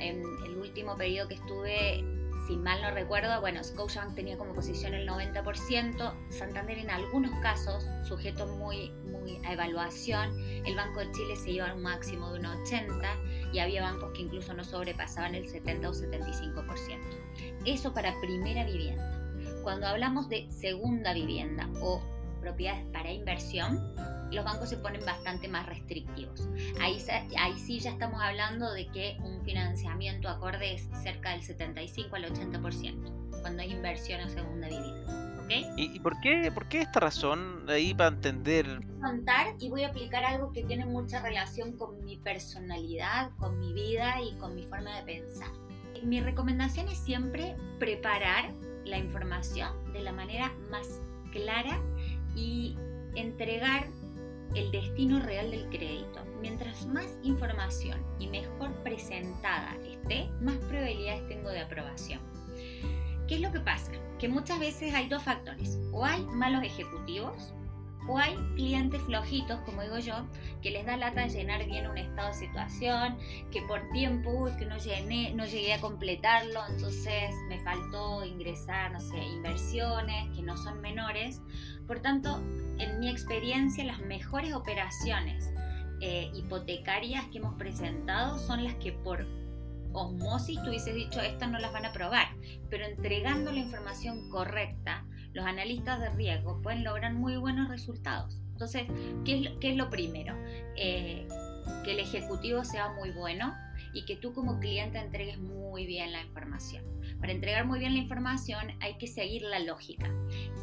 en 0.00 0.22
el 0.44 0.56
último 0.58 0.96
periodo 0.96 1.28
que 1.28 1.34
estuve 1.34 2.04
si 2.46 2.56
mal 2.56 2.80
no 2.80 2.90
recuerdo, 2.92 3.40
bueno, 3.40 3.62
Scotiabank 3.64 4.14
tenía 4.14 4.38
como 4.38 4.52
posición 4.52 4.94
el 4.94 5.08
90%, 5.08 6.14
Santander 6.30 6.78
en 6.78 6.90
algunos 6.90 7.32
casos, 7.40 7.84
sujeto 8.06 8.46
muy, 8.46 8.90
muy 9.04 9.38
a 9.44 9.52
evaluación, 9.52 10.38
el 10.64 10.76
Banco 10.76 11.00
de 11.00 11.10
Chile 11.12 11.36
se 11.36 11.50
iba 11.50 11.68
a 11.68 11.74
un 11.74 11.82
máximo 11.82 12.32
de 12.32 12.40
un 12.40 12.46
80% 12.46 13.52
y 13.52 13.58
había 13.58 13.82
bancos 13.82 14.12
que 14.12 14.22
incluso 14.22 14.54
no 14.54 14.64
sobrepasaban 14.64 15.34
el 15.34 15.48
70 15.48 15.88
o 15.88 15.92
75%. 15.92 16.66
Eso 17.64 17.92
para 17.92 18.18
primera 18.20 18.64
vivienda. 18.64 19.12
Cuando 19.62 19.86
hablamos 19.86 20.28
de 20.28 20.46
segunda 20.50 21.12
vivienda 21.12 21.68
o 21.80 22.00
propiedades 22.40 22.84
para 22.92 23.10
inversión, 23.10 23.92
los 24.30 24.44
bancos 24.44 24.68
se 24.68 24.76
ponen 24.76 25.04
bastante 25.04 25.48
más 25.48 25.66
restrictivos. 25.66 26.48
Ahí, 26.80 27.02
ahí 27.38 27.58
sí 27.58 27.78
ya 27.78 27.90
estamos 27.90 28.20
hablando 28.20 28.72
de 28.72 28.86
que 28.88 29.16
un 29.22 29.42
financiamiento 29.44 30.28
acorde 30.28 30.74
es 30.74 30.88
cerca 31.02 31.30
del 31.30 31.42
75 31.42 32.16
al 32.16 32.24
80% 32.32 33.40
cuando 33.40 33.62
hay 33.62 33.72
inversión 33.72 34.20
en 34.20 34.30
segunda 34.30 34.68
vivienda. 34.68 35.42
¿okay? 35.44 35.66
¿Y, 35.76 35.96
¿Y, 35.96 36.00
por, 36.00 36.18
qué, 36.20 36.50
por 36.52 36.68
qué 36.68 36.80
esta 36.80 37.00
razón 37.00 37.64
ahí 37.68 37.94
para 37.94 38.14
entender? 38.14 38.80
contar 39.00 39.54
y 39.60 39.68
voy 39.68 39.84
a 39.84 39.88
aplicar 39.88 40.24
algo 40.24 40.52
que 40.52 40.64
tiene 40.64 40.84
mucha 40.84 41.22
relación 41.22 41.76
con 41.76 42.04
mi 42.04 42.16
personalidad, 42.16 43.30
con 43.38 43.58
mi 43.60 43.72
vida 43.72 44.20
y 44.20 44.34
con 44.38 44.54
mi 44.54 44.64
forma 44.64 44.96
de 44.96 45.02
pensar. 45.04 45.50
Mi 46.02 46.20
recomendación 46.20 46.88
es 46.88 46.98
siempre 46.98 47.56
preparar 47.78 48.52
la 48.84 48.98
información 48.98 49.70
de 49.92 50.02
la 50.02 50.12
manera 50.12 50.52
más 50.70 51.00
clara 51.32 51.80
y 52.34 52.76
entregar 53.14 53.88
el 54.54 54.70
destino 54.70 55.20
real 55.20 55.50
del 55.50 55.68
crédito. 55.68 56.24
Mientras 56.40 56.86
más 56.86 57.06
información 57.22 58.04
y 58.18 58.28
mejor 58.28 58.72
presentada 58.82 59.76
esté, 59.84 60.28
más 60.40 60.56
probabilidades 60.68 61.26
tengo 61.28 61.50
de 61.50 61.60
aprobación. 61.60 62.20
¿Qué 63.26 63.36
es 63.36 63.40
lo 63.40 63.50
que 63.50 63.60
pasa? 63.60 63.92
Que 64.18 64.28
muchas 64.28 64.60
veces 64.60 64.94
hay 64.94 65.08
dos 65.08 65.22
factores. 65.22 65.78
O 65.92 66.04
hay 66.04 66.22
malos 66.26 66.62
ejecutivos 66.62 67.52
o 68.08 68.18
hay 68.18 68.36
clientes 68.54 69.00
flojitos, 69.02 69.58
como 69.60 69.82
digo 69.82 69.98
yo, 69.98 70.26
que 70.62 70.70
les 70.70 70.86
da 70.86 70.96
lata 70.96 71.26
llenar 71.26 71.64
bien 71.66 71.86
un 71.86 71.98
estado 71.98 72.28
de 72.28 72.34
situación, 72.34 73.18
que 73.50 73.62
por 73.62 73.88
tiempo, 73.90 74.30
uy, 74.30 74.52
que 74.58 74.66
no, 74.66 74.78
llené, 74.78 75.34
no 75.34 75.44
llegué 75.44 75.74
a 75.74 75.80
completarlo, 75.80 76.60
entonces 76.68 77.34
me 77.48 77.58
faltó 77.60 78.24
ingresar, 78.24 78.92
no 78.92 79.00
sé, 79.00 79.18
inversiones 79.18 80.34
que 80.36 80.42
no 80.42 80.56
son 80.56 80.80
menores. 80.80 81.40
Por 81.86 82.00
tanto, 82.00 82.40
en 82.78 83.00
mi 83.00 83.10
experiencia, 83.10 83.84
las 83.84 84.00
mejores 84.00 84.54
operaciones 84.54 85.50
eh, 86.00 86.30
hipotecarias 86.34 87.24
que 87.26 87.38
hemos 87.38 87.54
presentado 87.54 88.38
son 88.38 88.64
las 88.64 88.74
que 88.74 88.92
por 88.92 89.26
osmosis 89.92 90.62
tú 90.62 90.68
hubieses 90.68 90.94
dicho, 90.94 91.20
estas 91.20 91.50
no 91.50 91.58
las 91.58 91.72
van 91.72 91.86
a 91.86 91.92
probar, 91.92 92.28
pero 92.68 92.84
entregando 92.84 93.50
la 93.50 93.58
información 93.58 94.28
correcta, 94.28 95.06
los 95.36 95.44
analistas 95.44 96.00
de 96.00 96.08
riesgo 96.08 96.62
pueden 96.62 96.82
lograr 96.82 97.12
muy 97.12 97.36
buenos 97.36 97.68
resultados. 97.68 98.40
Entonces, 98.52 98.86
¿qué 99.26 99.52
es 99.60 99.76
lo, 99.76 99.90
primero? 99.90 100.34
Eh, 100.76 101.28
que 101.84 101.92
el 101.92 102.00
ejecutivo 102.00 102.64
sea 102.64 102.88
muy 102.94 103.10
bueno 103.10 103.54
y 103.92 104.06
que 104.06 104.16
tú 104.16 104.32
como 104.32 104.58
cliente 104.58 104.98
entregues 104.98 105.38
muy 105.38 105.84
bien 105.84 106.10
la 106.12 106.22
información. 106.22 106.84
Para 107.20 107.32
entregar 107.32 107.66
muy 107.66 107.78
bien 107.78 107.92
la 107.92 107.98
información 107.98 108.72
hay 108.80 108.96
que 108.96 109.06
seguir 109.06 109.42
la 109.42 109.58
lógica. 109.58 110.10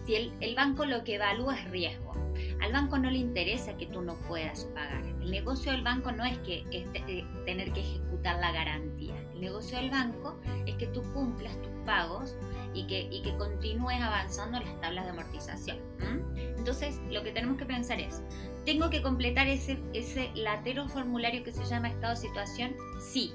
Si 0.08 0.16
el, 0.16 0.56
banco 0.56 0.86
lo 0.86 1.04
que 1.04 1.16
evalúa 1.16 1.56
es 1.56 1.70
riesgo, 1.70 2.14
al 2.60 2.74
banco 2.74 2.98
no 2.98 3.12
le 3.12 3.20
interesa 3.20 3.78
que 3.78 3.86
tú 3.86 4.02
no 4.02 4.16
puedas 4.28 4.66
pagar. 4.74 5.06
El 5.06 5.30
negocio 5.30 5.72
del 5.72 5.84
banco 5.84 6.12
no 6.12 6.26
es 6.26 6.40
que 6.40 6.66
es 6.72 6.88
eh, 6.96 7.24
tener 7.46 7.72
que 7.74 7.82
ejecutar 7.82 8.40
la 8.40 8.52
garantía. 8.52 9.14
El 9.36 9.42
negocio 9.42 9.78
del 9.78 9.92
banco 9.92 10.40
es 10.66 10.74
que 10.78 10.88
tú 10.88 11.04
cumplas 11.14 11.62
tus 11.62 11.72
pagos 11.86 12.36
y 12.74 12.88
que, 12.88 13.08
y 13.12 13.22
que 13.22 13.36
continúes 13.38 14.02
avanzando 14.02 14.58
en 14.58 14.66
las 14.66 14.82
tablas 14.82 15.06
de 15.06 15.12
amortización. 15.12 15.78
¿Mm? 16.00 16.38
Entonces, 16.58 17.00
lo 17.10 17.24
que 17.24 17.32
tenemos 17.32 17.58
que 17.58 17.66
pensar 17.66 18.00
es, 18.00 18.22
¿tengo 18.66 18.90
que 18.90 19.02
completar 19.02 19.48
ese, 19.48 19.80
ese 19.94 20.32
latero 20.36 20.88
formulario 20.90 21.44
que 21.44 21.52
se 21.52 21.64
llama 21.66 21.90
estado 21.90 22.14
de 22.14 22.22
situación? 22.22 22.76
Sí. 23.00 23.34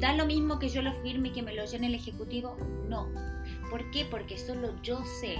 ¿Da 0.00 0.14
lo 0.14 0.26
mismo 0.26 0.58
que 0.58 0.68
yo 0.68 0.82
lo 0.82 0.92
firme 1.02 1.28
y 1.28 1.32
que 1.32 1.42
me 1.42 1.54
lo 1.54 1.64
llene 1.64 1.88
el 1.88 1.94
ejecutivo? 1.94 2.56
No. 2.88 3.08
¿Por 3.70 3.90
qué? 3.90 4.04
Porque 4.04 4.38
solo 4.38 4.74
yo 4.82 5.02
sé 5.20 5.36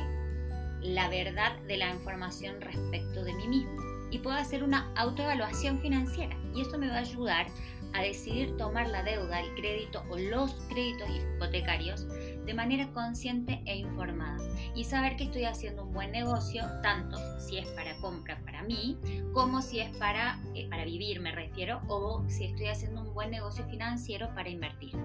la 0.82 1.08
verdad 1.08 1.56
de 1.68 1.76
la 1.76 1.90
información 1.90 2.60
respecto 2.60 3.22
de 3.24 3.32
mí 3.34 3.46
mismo 3.46 3.76
y 4.10 4.18
puedo 4.18 4.36
hacer 4.36 4.62
una 4.62 4.92
autoevaluación 4.96 5.78
financiera 5.80 6.36
y 6.54 6.62
eso 6.62 6.76
me 6.78 6.88
va 6.88 6.96
a 6.96 7.00
ayudar 7.00 7.46
a 7.94 8.02
decidir 8.02 8.56
tomar 8.56 8.88
la 8.88 9.02
deuda, 9.02 9.40
el 9.40 9.54
crédito 9.54 10.04
o 10.10 10.18
los 10.18 10.52
créditos 10.68 11.08
hipotecarios 11.10 12.06
de 12.44 12.54
manera 12.54 12.90
consciente 12.92 13.62
e 13.66 13.76
informada 13.76 14.38
y 14.74 14.84
saber 14.84 15.16
que 15.16 15.24
estoy 15.24 15.44
haciendo 15.44 15.84
un 15.84 15.92
buen 15.92 16.12
negocio 16.12 16.64
tanto 16.82 17.18
si 17.40 17.58
es 17.58 17.68
para 17.68 17.96
compra 17.98 18.40
para 18.44 18.62
mí 18.62 18.98
como 19.32 19.62
si 19.62 19.80
es 19.80 19.96
para, 19.96 20.40
eh, 20.54 20.68
para 20.68 20.84
vivir 20.84 21.20
me 21.20 21.32
refiero 21.32 21.80
o 21.88 22.24
si 22.28 22.44
estoy 22.44 22.66
haciendo 22.66 23.02
un 23.02 23.14
buen 23.14 23.30
negocio 23.30 23.64
financiero 23.66 24.34
para 24.34 24.48
invertir 24.48 24.96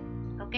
¿ok? 0.42 0.56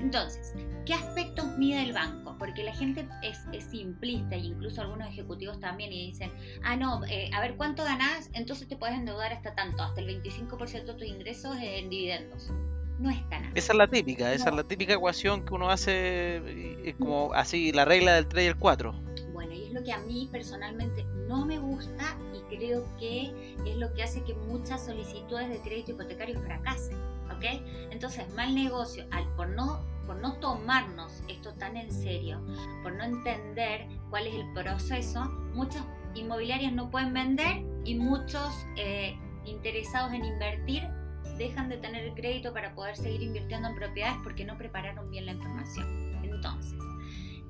Entonces, 0.00 0.54
¿qué 0.86 0.94
aspectos 0.94 1.46
mide 1.58 1.82
el 1.82 1.92
banco? 1.92 2.36
Porque 2.38 2.62
la 2.62 2.74
gente 2.74 3.06
es, 3.22 3.38
simplista 3.70 4.36
e 4.36 4.38
incluso 4.38 4.80
algunos 4.80 5.08
ejecutivos 5.08 5.58
también 5.60 5.92
y 5.92 6.06
dicen, 6.06 6.32
ah, 6.62 6.76
no, 6.76 7.04
eh, 7.06 7.30
a 7.34 7.40
ver 7.40 7.56
cuánto 7.56 7.84
ganás, 7.84 8.30
entonces 8.32 8.68
te 8.68 8.76
puedes 8.76 8.96
endeudar 8.96 9.32
hasta 9.32 9.54
tanto, 9.54 9.82
hasta 9.82 10.00
el 10.00 10.22
25% 10.22 10.84
de 10.84 10.94
tus 10.94 11.06
ingresos 11.06 11.56
en 11.60 11.90
dividendos. 11.90 12.52
No 12.98 13.10
es 13.10 13.28
tan 13.28 13.44
Esa 13.56 13.72
es 13.72 13.78
la 13.78 13.86
típica, 13.86 14.32
esa 14.32 14.50
es 14.50 14.56
la 14.56 14.64
típica 14.64 14.94
ecuación 14.94 15.44
que 15.44 15.54
uno 15.54 15.70
hace 15.70 16.94
como 16.98 17.32
así, 17.32 17.72
la 17.72 17.84
regla 17.84 18.14
del 18.14 18.26
3 18.26 18.44
y 18.44 18.46
el 18.48 18.56
4. 18.56 18.92
Bueno, 19.32 19.52
y 19.52 19.64
es 19.64 19.72
lo 19.72 19.82
que 19.84 19.92
a 19.92 19.98
mí 19.98 20.28
personalmente 20.32 21.04
no 21.28 21.46
me 21.46 21.58
gusta 21.58 22.16
y 22.34 22.56
creo 22.56 22.84
que 22.98 23.54
es 23.64 23.76
lo 23.76 23.92
que 23.94 24.02
hace 24.02 24.22
que 24.24 24.34
muchas 24.34 24.84
solicitudes 24.84 25.48
de 25.48 25.60
crédito 25.60 25.92
hipotecario 25.92 26.40
fracasen. 26.40 26.98
¿Ok? 27.36 27.44
Entonces, 27.90 28.32
mal 28.34 28.54
negocio, 28.54 29.06
al, 29.10 29.28
por, 29.36 29.48
no, 29.50 29.84
por 30.06 30.16
no 30.16 30.40
tomarnos 30.40 31.22
esto 31.28 31.52
tan 31.54 31.76
en 31.76 31.92
serio, 31.92 32.40
por 32.82 32.94
no 32.94 33.04
entender 33.04 33.86
cuál 34.10 34.26
es 34.26 34.34
el 34.34 34.52
proceso, 34.54 35.26
muchas 35.52 35.84
inmobiliarias 36.14 36.72
no 36.72 36.90
pueden 36.90 37.12
vender 37.12 37.62
y 37.84 37.94
muchos 37.94 38.66
eh, 38.76 39.16
interesados 39.44 40.12
en 40.14 40.24
invertir 40.24 40.88
dejan 41.38 41.68
de 41.68 41.78
tener 41.78 42.12
crédito 42.14 42.52
para 42.52 42.74
poder 42.74 42.96
seguir 42.96 43.22
invirtiendo 43.22 43.68
en 43.68 43.76
propiedades 43.76 44.18
porque 44.22 44.44
no 44.44 44.58
prepararon 44.58 45.10
bien 45.10 45.26
la 45.26 45.32
información. 45.32 45.86
Entonces, 46.22 46.78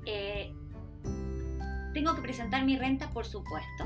eh, 0.05 0.53
tengo 1.93 2.15
que 2.15 2.21
presentar 2.21 2.63
mi 2.63 2.77
renta, 2.77 3.09
por 3.09 3.25
supuesto. 3.25 3.85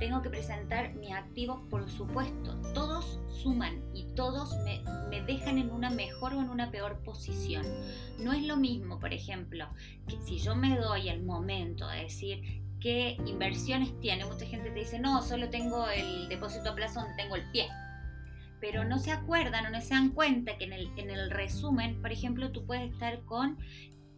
Tengo 0.00 0.22
que 0.22 0.30
presentar 0.30 0.94
mi 0.94 1.12
activo, 1.12 1.64
por 1.70 1.88
supuesto. 1.88 2.60
Todos 2.74 3.20
suman 3.28 3.80
y 3.94 4.06
todos 4.14 4.56
me, 4.64 4.82
me, 5.08 5.22
dejan 5.22 5.56
en 5.58 5.70
una 5.70 5.88
mejor 5.90 6.34
o 6.34 6.40
en 6.40 6.50
una 6.50 6.72
peor 6.72 6.98
posición. 7.04 7.64
No 8.18 8.32
es 8.32 8.42
lo 8.42 8.56
mismo, 8.56 8.98
por 8.98 9.12
ejemplo, 9.12 9.68
que 10.08 10.18
si 10.26 10.38
yo 10.38 10.56
me 10.56 10.76
doy 10.76 11.08
el 11.08 11.22
momento 11.22 11.86
de 11.86 12.02
decir 12.02 12.62
qué 12.80 13.16
inversiones 13.24 13.98
tiene, 14.00 14.24
mucha 14.24 14.46
gente 14.46 14.70
te 14.70 14.80
dice, 14.80 14.98
no, 14.98 15.22
solo 15.22 15.48
tengo 15.48 15.88
el 15.88 16.28
depósito 16.28 16.70
a 16.70 16.74
plazo 16.74 17.00
donde 17.00 17.14
tengo 17.16 17.36
el 17.36 17.48
pie 17.52 17.68
pero 18.60 18.84
no 18.84 18.98
se 18.98 19.12
acuerdan 19.12 19.66
o 19.66 19.70
no 19.70 19.80
se 19.80 19.94
dan 19.94 20.10
cuenta 20.10 20.56
que 20.58 20.64
en 20.64 20.72
el, 20.72 20.90
en 20.96 21.10
el 21.10 21.30
resumen, 21.30 22.00
por 22.00 22.12
ejemplo, 22.12 22.50
tú 22.52 22.64
puedes 22.64 22.92
estar 22.92 23.20
con 23.24 23.58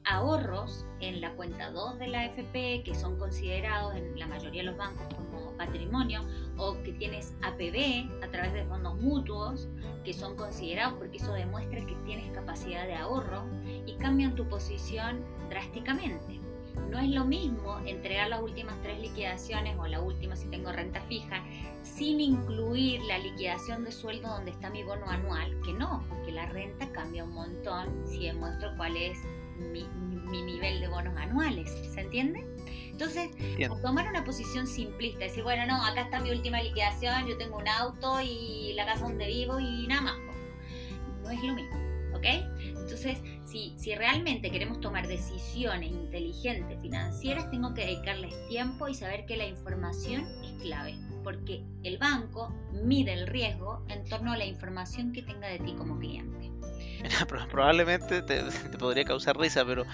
ahorros 0.04 0.86
en 1.00 1.20
la 1.20 1.32
cuenta 1.32 1.70
2 1.70 1.98
de 1.98 2.08
la 2.08 2.20
AFP 2.22 2.82
que 2.84 2.94
son 2.94 3.18
considerados 3.18 3.94
en 3.94 4.18
la 4.18 4.26
mayoría 4.26 4.62
de 4.62 4.70
los 4.70 4.76
bancos 4.76 5.06
como 5.14 5.52
patrimonio 5.56 6.22
o 6.56 6.80
que 6.82 6.92
tienes 6.92 7.34
APB 7.42 8.24
a 8.24 8.30
través 8.30 8.52
de 8.54 8.64
fondos 8.64 8.98
mutuos 8.98 9.68
que 10.04 10.14
son 10.14 10.36
considerados 10.36 10.94
porque 10.94 11.18
eso 11.18 11.32
demuestra 11.34 11.84
que 11.84 11.94
tienes 12.06 12.30
capacidad 12.32 12.86
de 12.86 12.94
ahorro 12.94 13.44
y 13.86 13.94
cambian 13.96 14.34
tu 14.34 14.48
posición 14.48 15.22
drásticamente. 15.50 16.40
No 16.90 16.98
es 16.98 17.08
lo 17.08 17.24
mismo 17.24 17.78
entregar 17.86 18.28
las 18.28 18.42
últimas 18.42 18.74
tres 18.82 18.98
liquidaciones 19.00 19.76
o 19.78 19.86
la 19.86 20.00
última 20.00 20.36
si 20.36 20.48
tengo 20.48 20.72
renta 20.72 21.00
fija 21.02 21.42
sin 21.82 22.20
incluir 22.20 23.00
la 23.02 23.18
liquidación 23.18 23.84
de 23.84 23.92
sueldo 23.92 24.28
donde 24.28 24.50
está 24.50 24.70
mi 24.70 24.82
bono 24.82 25.06
anual, 25.08 25.58
que 25.64 25.72
no, 25.72 26.04
porque 26.08 26.32
la 26.32 26.46
renta 26.46 26.90
cambia 26.92 27.24
un 27.24 27.32
montón 27.32 28.06
si 28.06 28.26
demuestro 28.26 28.70
cuál 28.76 28.96
es 28.96 29.18
mi, 29.72 29.84
nivel 30.42 30.80
de 30.80 30.88
bonos 30.88 31.16
anuales, 31.16 31.70
¿se 31.92 32.00
entiende? 32.00 32.46
Entonces, 32.90 33.30
tomar 33.82 34.08
una 34.08 34.24
posición 34.24 34.66
simplista, 34.66 35.20
decir, 35.20 35.42
bueno, 35.42 35.66
no, 35.66 35.84
acá 35.84 36.02
está 36.02 36.20
mi 36.20 36.30
última 36.30 36.62
liquidación, 36.62 37.26
yo 37.26 37.36
tengo 37.36 37.56
un 37.56 37.68
auto 37.68 38.20
y 38.20 38.72
la 38.74 38.86
casa 38.86 39.04
donde 39.04 39.26
vivo 39.26 39.58
y 39.58 39.86
nada 39.86 40.02
más, 40.02 40.18
no 41.22 41.30
es 41.30 41.42
lo 41.42 41.54
mismo, 41.54 41.76
¿ok? 42.14 42.24
Entonces, 42.60 43.18
si, 43.50 43.74
si 43.76 43.94
realmente 43.94 44.50
queremos 44.50 44.80
tomar 44.80 45.06
decisiones 45.06 45.90
inteligentes 45.90 46.80
financieras, 46.80 47.50
tengo 47.50 47.74
que 47.74 47.86
dedicarles 47.86 48.34
tiempo 48.48 48.88
y 48.88 48.94
saber 48.94 49.26
que 49.26 49.36
la 49.36 49.46
información 49.46 50.26
es 50.44 50.62
clave 50.62 50.94
porque 51.22 51.62
el 51.82 51.98
banco 51.98 52.54
mide 52.72 53.12
el 53.12 53.26
riesgo 53.26 53.84
en 53.88 54.04
torno 54.04 54.32
a 54.32 54.36
la 54.36 54.44
información 54.44 55.12
que 55.12 55.22
tenga 55.22 55.48
de 55.48 55.58
ti 55.58 55.74
como 55.76 55.98
cliente. 55.98 56.50
probablemente 57.50 58.22
te, 58.22 58.42
podría 58.78 59.04
causar 59.04 59.38
risa, 59.38 59.64
pero 59.64 59.84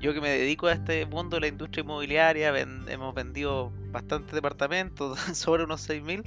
yo 0.00 0.12
que 0.12 0.20
me 0.20 0.28
dedico 0.28 0.66
a 0.66 0.72
este 0.72 1.06
mundo 1.06 1.36
de 1.36 1.42
la 1.42 1.46
industria 1.48 1.82
inmobiliaria, 1.82 2.56
hemos 2.58 3.14
vendido 3.14 3.72
bastantes 3.90 4.34
departamentos, 4.34 5.18
sobre 5.34 5.64
unos 5.64 5.88
6.000, 5.88 6.24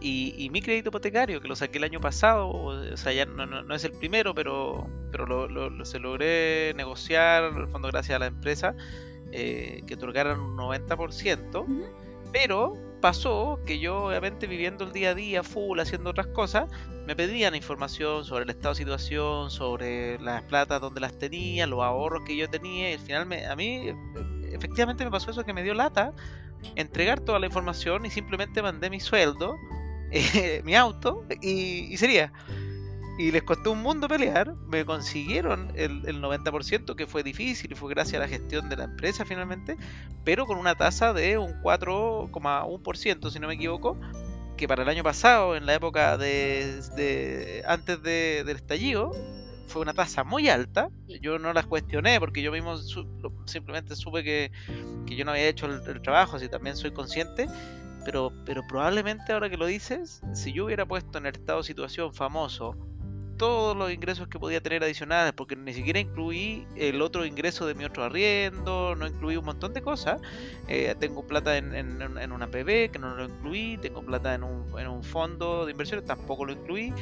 y, 0.00 0.34
y 0.36 0.50
mi 0.50 0.62
crédito 0.62 0.88
hipotecario, 0.88 1.40
que 1.40 1.48
lo 1.48 1.56
saqué 1.56 1.78
el 1.78 1.84
año 1.84 2.00
pasado, 2.00 2.48
o 2.48 2.96
sea, 2.96 3.12
ya 3.12 3.26
no, 3.26 3.74
es 3.74 3.84
el 3.84 3.92
primero, 3.92 4.34
pero, 4.34 4.86
pero 5.10 5.26
lo, 5.26 5.84
se 5.84 5.98
logré 5.98 6.72
negociar, 6.74 7.44
en 7.44 7.56
el 7.56 7.68
fondo 7.68 7.88
gracias 7.88 8.16
a 8.16 8.18
la 8.18 8.26
empresa, 8.26 8.74
eh, 9.32 9.82
que 9.86 9.94
otorgaran 9.94 10.40
un 10.40 10.56
90%, 10.56 11.66
pero 12.32 12.76
pasó 13.00 13.60
que 13.66 13.78
yo, 13.78 14.04
obviamente, 14.04 14.46
viviendo 14.46 14.84
el 14.84 14.92
día 14.92 15.10
a 15.10 15.14
día, 15.14 15.42
full, 15.42 15.78
haciendo 15.80 16.10
otras 16.10 16.28
cosas, 16.28 16.70
me 17.06 17.14
pedían 17.16 17.54
información 17.54 18.24
sobre 18.24 18.44
el 18.44 18.50
estado 18.50 18.74
de 18.74 18.78
situación, 18.78 19.50
sobre 19.50 20.18
las 20.20 20.42
platas, 20.44 20.80
donde 20.80 21.00
las 21.00 21.18
tenía, 21.18 21.66
los 21.66 21.82
ahorros 21.82 22.22
que 22.24 22.36
yo 22.36 22.48
tenía, 22.48 22.90
y 22.90 22.94
al 22.94 23.00
final 23.00 23.26
me, 23.26 23.46
a 23.46 23.56
mí, 23.56 23.92
efectivamente, 24.52 25.04
me 25.04 25.10
pasó 25.10 25.30
eso 25.30 25.44
que 25.44 25.52
me 25.52 25.62
dio 25.62 25.74
lata 25.74 26.12
entregar 26.76 27.20
toda 27.20 27.38
la 27.38 27.46
información 27.46 28.06
y 28.06 28.10
simplemente 28.10 28.62
mandé 28.62 28.90
mi 28.90 29.00
sueldo, 29.00 29.56
eh, 30.10 30.62
mi 30.64 30.74
auto, 30.74 31.24
y 31.40 31.96
sería 31.96 32.32
y 33.20 33.32
les 33.32 33.42
costó 33.42 33.72
un 33.72 33.82
mundo 33.82 34.08
pelear, 34.08 34.54
me 34.66 34.86
consiguieron 34.86 35.70
el, 35.74 36.22
90%, 36.22 36.94
que 36.96 37.06
fue 37.06 37.22
difícil 37.22 37.70
y 37.70 37.74
fue 37.74 37.90
gracias 37.90 38.14
a 38.16 38.24
la 38.24 38.28
gestión 38.28 38.70
de 38.70 38.78
la 38.78 38.84
empresa 38.84 39.26
finalmente, 39.26 39.76
pero 40.24 40.46
con 40.46 40.56
una 40.56 40.74
tasa 40.74 41.12
de 41.12 41.36
un 41.36 41.52
4,1%, 41.62 43.30
si 43.30 43.38
no 43.38 43.48
me 43.48 43.54
equivoco, 43.54 44.00
que 44.56 44.66
para 44.66 44.84
el 44.84 44.88
año 44.88 45.02
pasado, 45.02 45.54
en 45.54 45.66
la 45.66 45.74
época 45.74 46.16
de, 46.16 47.62
antes 47.66 48.02
del 48.02 48.48
estallido, 48.48 49.12
fue 49.66 49.82
una 49.82 49.92
tasa 49.92 50.24
muy 50.24 50.48
alta. 50.48 50.88
Yo 51.20 51.38
no 51.38 51.52
las 51.52 51.66
cuestioné 51.66 52.18
porque 52.20 52.40
yo 52.40 52.50
mismo 52.50 52.78
simplemente 53.44 53.96
supe 53.96 54.24
que, 54.24 54.50
yo 55.04 55.26
no 55.26 55.32
había 55.32 55.46
hecho 55.46 55.66
el, 55.66 55.82
el 55.86 56.00
trabajo, 56.00 56.36
así 56.36 56.48
también 56.48 56.74
soy 56.74 56.92
consciente. 56.92 57.48
Pero, 58.04 58.32
pero 58.44 58.66
probablemente 58.66 59.32
ahora 59.32 59.50
que 59.50 59.56
lo 59.56 59.66
dices, 59.66 60.22
si 60.32 60.52
yo 60.52 60.66
hubiera 60.66 60.86
puesto 60.86 61.18
en 61.18 61.26
el 61.26 61.34
estado 61.34 61.58
de 61.58 61.64
situación 61.64 62.14
famoso 62.14 62.76
todos 63.40 63.74
los 63.74 63.90
ingresos 63.90 64.28
que 64.28 64.38
podía 64.38 64.60
tener 64.60 64.84
adicionales, 64.84 65.32
porque 65.32 65.56
ni 65.56 65.72
siquiera 65.72 65.98
incluí 65.98 66.66
el 66.76 67.00
otro 67.00 67.24
ingreso 67.24 67.66
de 67.66 67.74
mi 67.74 67.86
otro 67.86 68.04
arriendo, 68.04 68.94
no 68.94 69.06
incluí 69.06 69.38
un 69.38 69.46
montón 69.46 69.72
de 69.72 69.80
cosas. 69.80 70.20
Eh, 70.68 70.94
tengo 71.00 71.26
plata 71.26 71.56
en, 71.56 71.74
en, 71.74 72.32
una 72.32 72.48
PB 72.48 72.90
que 72.90 72.98
no 73.00 73.14
lo 73.14 73.24
incluí, 73.24 73.78
tengo 73.78 74.02
plata 74.02 74.34
en 74.34 74.44
un, 74.44 74.78
en 74.78 74.88
un 74.88 75.02
fondo 75.02 75.64
de 75.64 75.72
inversiones, 75.72 76.04
tampoco 76.04 76.44
lo 76.44 76.52
incluí. 76.52 76.92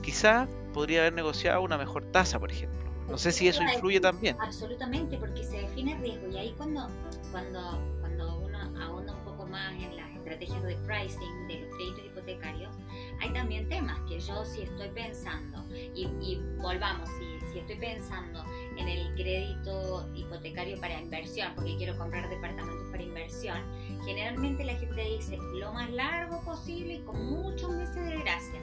Quizás 0.00 0.48
podría 0.72 1.00
haber 1.00 1.14
negociado 1.14 1.60
una 1.60 1.76
mejor 1.76 2.04
tasa, 2.12 2.38
por 2.38 2.52
ejemplo. 2.52 2.88
No 3.08 3.18
sé 3.18 3.32
si 3.32 3.48
eso 3.48 3.60
influye 3.64 3.98
también. 3.98 4.36
Absolutamente, 4.40 5.16
porque 5.16 5.42
se 5.42 5.62
define 5.62 5.98
riesgo 5.98 6.28
y 6.28 6.36
ahí 6.36 6.54
cuando, 6.56 6.86
cuando, 7.32 7.82
cuando 7.98 8.38
uno 8.38 8.58
ahonda 8.80 9.12
un 9.12 9.24
poco 9.24 9.44
más 9.46 9.72
en 9.72 9.96
las 9.96 10.09
estrategias 10.30 10.62
de 10.62 10.76
pricing 10.86 11.48
de 11.48 11.60
los 11.60 11.76
créditos 11.76 12.04
hipotecarios, 12.06 12.74
hay 13.20 13.30
también 13.32 13.68
temas 13.68 13.98
que 14.08 14.20
yo 14.20 14.44
si 14.44 14.62
estoy 14.62 14.88
pensando, 14.90 15.64
y, 15.74 16.40
volvamos, 16.58 17.08
si, 17.18 17.52
si 17.52 17.58
estoy 17.58 17.76
pensando 17.76 18.44
en 18.76 18.88
el 18.88 19.14
crédito 19.14 20.08
hipotecario 20.14 20.80
para 20.80 21.00
inversión, 21.00 21.52
porque 21.54 21.76
quiero 21.76 21.96
comprar 21.96 22.28
departamentos 22.28 22.88
para 22.90 23.02
inversión, 23.02 23.58
generalmente 24.04 24.64
la 24.64 24.74
gente 24.74 25.04
dice 25.16 25.36
lo 25.58 25.72
más 25.72 25.90
largo 25.90 26.42
posible 26.44 26.94
y 26.94 27.00
con 27.00 27.24
muchos 27.26 27.70
meses 27.72 28.06
de 28.06 28.20
gracia. 28.20 28.60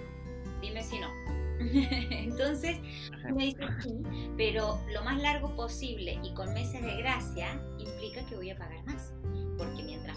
Dime 0.62 0.84
si 0.84 1.00
no. 1.00 1.08
Entonces, 2.12 2.78
me 3.34 3.46
dice 3.46 3.66
sí, 3.82 4.04
pero 4.38 4.80
lo 4.94 5.04
más 5.04 5.20
largo 5.22 5.56
posible 5.56 6.20
y 6.24 6.34
con 6.34 6.54
meses 6.54 6.82
de 6.84 6.98
gracia 6.98 7.60
implica 7.80 8.26
que 8.28 8.36
voy 8.36 8.52
a 8.52 8.58
pagar 8.58 8.84
más. 8.86 9.12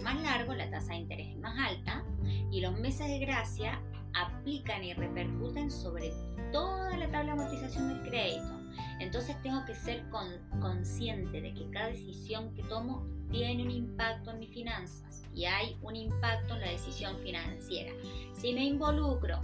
Más 0.03 0.21
largo, 0.23 0.55
la 0.55 0.71
tasa 0.71 0.93
de 0.93 1.01
interés 1.01 1.29
es 1.29 1.39
más 1.39 1.59
alta 1.59 2.05
y 2.51 2.61
los 2.61 2.79
meses 2.79 3.07
de 3.07 3.19
gracia 3.19 3.81
aplican 4.15 4.83
y 4.83 4.95
repercuten 4.95 5.71
sobre 5.71 6.13
toda 6.53 6.97
la 6.97 7.11
tabla 7.11 7.35
de 7.35 7.41
amortización 7.41 7.89
del 7.89 8.09
crédito. 8.09 8.61
Entonces 8.99 9.41
tengo 9.43 9.65
que 9.65 9.75
ser 9.75 10.05
consciente 10.61 11.41
de 11.41 11.55
que 11.55 11.69
cada 11.71 11.89
decisión 11.89 12.55
que 12.55 12.63
tomo 12.65 13.07
tiene 13.31 13.63
un 13.63 13.71
impacto 13.71 14.31
en 14.31 14.41
mis 14.41 14.51
finanzas 14.51 15.23
y 15.35 15.45
hay 15.45 15.77
un 15.83 15.97
impacto 15.97 16.55
en 16.55 16.61
la 16.61 16.71
decisión 16.71 17.19
financiera. 17.19 17.93
Si 18.33 18.53
me 18.53 18.65
involucro, 18.65 19.41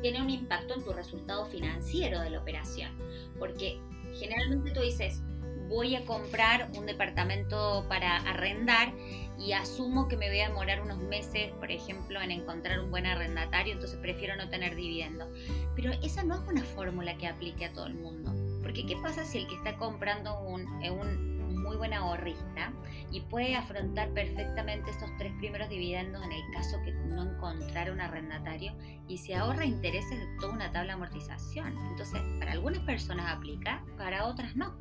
tiene 0.00 0.22
un 0.22 0.30
impacto 0.30 0.74
en 0.74 0.84
tu 0.84 0.92
resultado 0.92 1.44
financiero 1.46 2.20
de 2.20 2.30
la 2.30 2.40
operación, 2.40 2.92
porque 3.38 3.80
generalmente 4.18 4.70
tú 4.70 4.80
dices, 4.80 5.22
voy 5.68 5.96
a 5.96 6.04
comprar 6.04 6.70
un 6.74 6.86
departamento 6.86 7.84
para 7.88 8.16
arrendar 8.16 8.92
y 9.38 9.52
asumo 9.52 10.08
que 10.08 10.16
me 10.16 10.28
voy 10.28 10.40
a 10.40 10.48
demorar 10.48 10.80
unos 10.80 10.98
meses, 10.98 11.52
por 11.60 11.70
ejemplo, 11.70 12.20
en 12.20 12.30
encontrar 12.30 12.80
un 12.80 12.90
buen 12.90 13.06
arrendatario, 13.06 13.74
entonces 13.74 13.98
prefiero 14.00 14.36
no 14.36 14.48
tener 14.48 14.74
dividendo. 14.74 15.30
Pero 15.76 15.92
esa 16.02 16.24
no 16.24 16.34
es 16.34 16.48
una 16.48 16.64
fórmula 16.64 17.16
que 17.16 17.28
aplique 17.28 17.66
a 17.66 17.72
todo 17.72 17.86
el 17.86 17.94
mundo. 17.94 18.32
Porque 18.62 18.84
¿qué 18.84 18.96
pasa 18.96 19.24
si 19.24 19.38
el 19.38 19.46
que 19.46 19.54
está 19.54 19.76
comprando 19.76 20.40
un, 20.40 20.66
un 20.66 21.38
muy 21.62 21.76
buen 21.76 21.92
ahorrista 21.92 22.72
y 23.10 23.20
puede 23.20 23.54
afrontar 23.54 24.10
perfectamente 24.10 24.90
estos 24.90 25.10
tres 25.18 25.32
primeros 25.38 25.68
dividendos 25.68 26.22
en 26.24 26.32
el 26.32 26.42
caso 26.52 26.80
que 26.84 26.92
no 26.92 27.22
encontrara 27.22 27.92
un 27.92 28.00
arrendatario 28.00 28.72
y 29.06 29.18
se 29.18 29.34
ahorra 29.34 29.64
intereses 29.64 30.18
de 30.18 30.26
toda 30.40 30.52
una 30.52 30.72
tabla 30.72 30.88
de 30.88 31.02
amortización. 31.02 31.76
Entonces, 31.90 32.20
para 32.38 32.52
algunas 32.52 32.82
personas 32.82 33.34
aplica, 33.34 33.84
para 33.96 34.26
otras 34.26 34.56
no. 34.56 34.76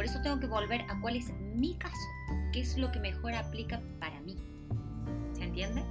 Por 0.00 0.06
eso 0.06 0.22
tengo 0.22 0.40
que 0.40 0.46
volver 0.46 0.80
a 0.88 0.98
cuál 0.98 1.14
es 1.14 1.30
mi 1.54 1.76
caso, 1.76 2.08
qué 2.54 2.60
es 2.60 2.78
lo 2.78 2.90
que 2.90 2.98
mejor 3.00 3.34
aplica 3.34 3.82
para 3.98 4.18
mí. 4.20 4.34
¿Se 5.34 5.44
entiende? 5.44 5.84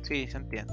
Sí, 0.00 0.26
se 0.26 0.38
entiende. 0.38 0.72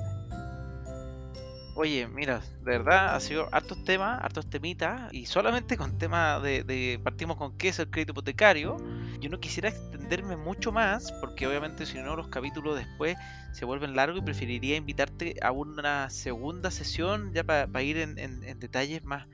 Oye, 1.75 2.07
mira, 2.07 2.39
de 2.39 2.63
verdad 2.63 3.15
ha 3.15 3.19
sido 3.19 3.53
hartos 3.53 3.83
temas, 3.83 4.23
hartos 4.23 4.49
temitas, 4.49 5.13
y 5.13 5.25
solamente 5.25 5.75
con 5.75 5.97
temas 5.97 6.41
de, 6.41 7.01
partimos 7.03 7.35
con 7.35 7.57
qué 7.57 7.67
es 7.67 7.79
el 7.79 7.89
crédito 7.89 8.13
hipotecario. 8.13 8.77
Yo 9.19 9.29
no 9.29 9.41
quisiera 9.41 9.67
extenderme 9.67 10.37
mucho 10.37 10.71
más, 10.71 11.11
porque 11.19 11.47
obviamente 11.47 11.85
si 11.85 11.97
no 11.97 12.15
los 12.15 12.29
capítulos 12.29 12.77
después 12.77 13.17
se 13.51 13.65
vuelven 13.65 13.93
largos 13.93 14.21
y 14.21 14.23
preferiría 14.23 14.77
invitarte 14.77 15.35
a 15.41 15.51
una 15.51 16.09
segunda 16.09 16.71
sesión 16.71 17.33
ya 17.33 17.43
para 17.43 17.81
ir 17.81 17.97
en, 17.97 18.15
detalles 18.57 19.03
más, 19.03 19.27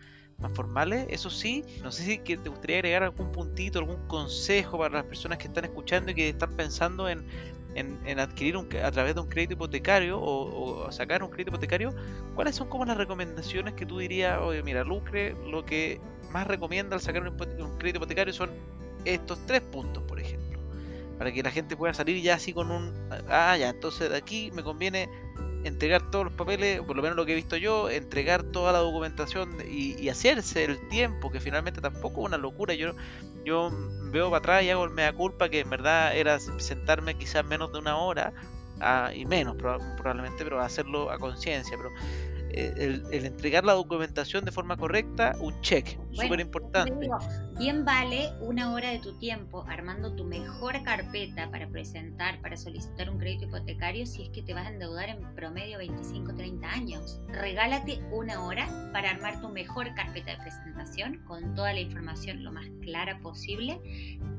más 0.43 0.51
formales. 0.53 1.07
Eso 1.09 1.31
sí, 1.31 1.65
no 1.81 1.91
sé 1.91 2.03
si 2.03 2.17
te 2.19 2.49
gustaría 2.49 2.77
agregar 2.77 3.03
algún 3.03 3.31
puntito, 3.31 3.79
algún 3.79 4.07
consejo 4.07 4.77
para 4.77 4.93
las 4.93 5.05
personas 5.05 5.39
que 5.39 5.47
están 5.47 5.65
escuchando 5.65 6.11
y 6.11 6.15
que 6.15 6.29
están 6.29 6.55
pensando 6.55 7.09
en 7.09 7.25
en, 7.75 8.19
adquirir 8.19 8.57
un, 8.57 8.67
a 8.83 8.91
través 8.91 9.15
de 9.15 9.21
un 9.21 9.27
crédito 9.27 9.53
hipotecario 9.53 10.19
o, 10.21 10.91
sacar 10.91 11.23
un 11.23 11.29
crédito 11.29 11.51
hipotecario, 11.51 11.93
¿cuáles 12.35 12.55
son 12.55 12.67
como 12.69 12.85
las 12.85 12.97
recomendaciones 12.97 13.73
que 13.73 13.85
tú 13.85 13.99
dirías, 13.99 14.39
oye, 14.41 14.61
mira, 14.63 14.83
Lucre, 14.83 15.35
lo 15.49 15.65
que 15.65 15.99
más 16.31 16.47
recomienda 16.47 16.95
al 16.95 17.01
sacar 17.01 17.23
un, 17.27 17.37
crédito 17.77 17.97
hipotecario 17.97 18.33
son 18.33 18.51
estos 19.05 19.39
tres 19.45 19.61
puntos, 19.61 20.03
por 20.03 20.19
ejemplo, 20.19 20.59
para 21.17 21.31
que 21.31 21.43
la 21.43 21.51
gente 21.51 21.75
pueda 21.75 21.93
salir 21.93 22.21
ya 22.21 22.35
así 22.35 22.53
con 22.53 22.71
un, 22.71 22.93
ah, 23.29 23.57
ya, 23.57 23.69
entonces 23.69 24.09
de 24.09 24.17
aquí 24.17 24.51
me 24.51 24.63
conviene 24.63 25.09
entregar 25.63 26.09
todos 26.11 26.25
los 26.25 26.33
papeles, 26.33 26.81
por 26.81 26.95
lo 26.95 27.01
menos 27.01 27.15
lo 27.15 27.25
que 27.25 27.33
he 27.33 27.35
visto 27.35 27.57
yo, 27.57 27.89
entregar 27.89 28.43
toda 28.43 28.71
la 28.71 28.79
documentación 28.79 29.57
y, 29.69 29.99
y 30.01 30.09
hacerse 30.09 30.65
el 30.65 30.87
tiempo, 30.89 31.31
que 31.31 31.39
finalmente 31.39 31.81
tampoco 31.81 32.21
es 32.21 32.27
una 32.27 32.37
locura. 32.37 32.73
Yo, 32.73 32.93
yo 33.45 33.71
veo 34.11 34.29
para 34.29 34.39
atrás 34.39 34.63
y 34.63 34.69
hago 34.69 34.83
el 34.83 34.91
mea 34.91 35.13
culpa 35.13 35.49
que 35.49 35.61
en 35.61 35.69
verdad 35.69 36.15
era 36.15 36.39
sentarme 36.39 37.15
quizás 37.15 37.45
menos 37.45 37.71
de 37.71 37.79
una 37.79 37.97
hora 37.97 38.33
ah, 38.79 39.11
y 39.13 39.25
menos 39.25 39.55
probablemente, 39.55 40.43
pero 40.43 40.61
hacerlo 40.61 41.11
a 41.11 41.17
conciencia. 41.17 41.77
Pero 41.77 41.89
eh, 42.53 43.01
el, 43.11 43.25
entregar 43.25 43.65
la 43.65 43.73
documentación 43.73 44.45
de 44.45 44.51
forma 44.51 44.77
correcta, 44.77 45.35
un 45.39 45.59
check, 45.61 45.97
súper 46.11 46.39
importante. 46.39 47.09
Bien 47.57 47.83
vale 47.83 48.29
una 48.41 48.71
hora 48.73 48.91
de 48.91 48.99
tu 48.99 49.17
tiempo 49.17 49.65
armando 49.67 50.15
tu 50.15 50.23
mejor 50.23 50.83
carpeta 50.83 51.49
para 51.49 51.67
presentar, 51.67 52.39
para 52.41 52.55
solicitar 52.55 53.09
un 53.09 53.17
crédito 53.17 53.45
hipotecario 53.45 54.05
si 54.05 54.23
es 54.23 54.29
que 54.29 54.43
te 54.43 54.53
vas 54.53 54.67
a 54.67 54.69
endeudar 54.69 55.09
en 55.09 55.35
promedio 55.35 55.79
25, 55.79 56.35
30 56.35 56.69
años. 56.69 57.19
Regálate 57.27 58.01
una 58.11 58.43
hora 58.45 58.67
para 58.93 59.09
armar 59.09 59.41
tu 59.41 59.49
mejor 59.49 59.93
carpeta 59.95 60.31
de 60.31 60.37
presentación 60.37 61.23
con 61.25 61.55
toda 61.55 61.73
la 61.73 61.79
información 61.79 62.43
lo 62.43 62.51
más 62.51 62.67
clara 62.81 63.19
posible, 63.19 63.79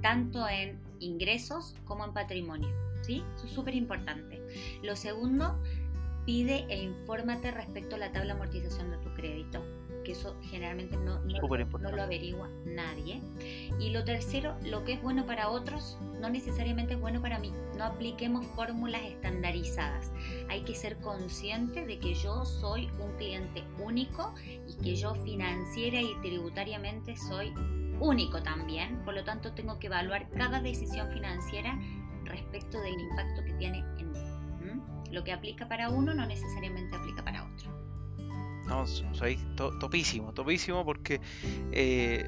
tanto 0.02 0.48
en 0.48 0.80
ingresos 1.00 1.74
como 1.84 2.04
en 2.04 2.12
patrimonio. 2.12 2.68
¿Sí? 3.02 3.22
Eso 3.34 3.46
es 3.46 3.52
súper 3.52 3.74
importante. 3.74 4.40
Lo 4.82 4.96
segundo, 4.96 5.62
pide 6.24 6.66
e 6.68 6.82
infórmate 6.82 7.50
respecto 7.50 7.96
a 7.96 7.98
la 7.98 8.12
tabla 8.12 8.34
de 8.34 8.40
amortización 8.40 8.90
de 8.90 8.98
tu 8.98 9.12
crédito, 9.14 9.62
que 10.04 10.12
eso 10.12 10.36
generalmente 10.42 10.96
no, 10.96 11.20
no, 11.20 11.90
lo 11.90 12.02
averigua 12.02 12.48
nadie. 12.64 13.20
Y 13.80 13.90
lo 13.90 14.04
tercero, 14.04 14.54
lo 14.62 14.84
que 14.84 14.94
es 14.94 15.02
bueno 15.02 15.26
para 15.26 15.48
otros 15.48 15.98
no 16.20 16.30
necesariamente 16.30 16.94
es 16.94 17.00
bueno 17.00 17.20
para 17.20 17.38
mí. 17.38 17.52
No 17.76 17.84
apliquemos 17.84 18.46
fórmulas 18.48 19.02
estandarizadas. 19.02 20.12
Hay 20.48 20.62
que 20.62 20.74
ser 20.74 20.98
consciente 20.98 21.86
de 21.86 21.98
que 21.98 22.14
yo 22.14 22.44
soy 22.44 22.90
un 23.00 23.16
cliente 23.16 23.64
único 23.82 24.34
y 24.66 24.74
que 24.82 24.96
yo 24.96 25.14
financiera 25.14 26.00
y 26.00 26.14
tributariamente 26.22 27.16
soy 27.16 27.52
único 28.00 28.42
también. 28.42 29.02
Por 29.04 29.14
lo 29.14 29.24
tanto, 29.24 29.52
tengo 29.52 29.78
que 29.78 29.86
evaluar 29.86 30.28
cada 30.30 30.60
decisión 30.60 31.10
financiera 31.10 31.78
respecto 32.24 32.80
del 32.80 32.98
impacto 33.00 33.42
que 33.44 33.52
tiene 33.54 33.78
en. 33.98 34.03
Lo 35.14 35.22
que 35.22 35.32
aplica 35.32 35.68
para 35.68 35.90
uno 35.90 36.12
no 36.12 36.26
necesariamente 36.26 36.96
aplica 36.96 37.24
para 37.24 37.44
otro. 37.44 37.70
No, 38.66 38.84
soy 38.86 39.38
topísimo, 39.56 40.32
topísimo 40.34 40.84
porque 40.84 41.20
eh, 41.70 42.26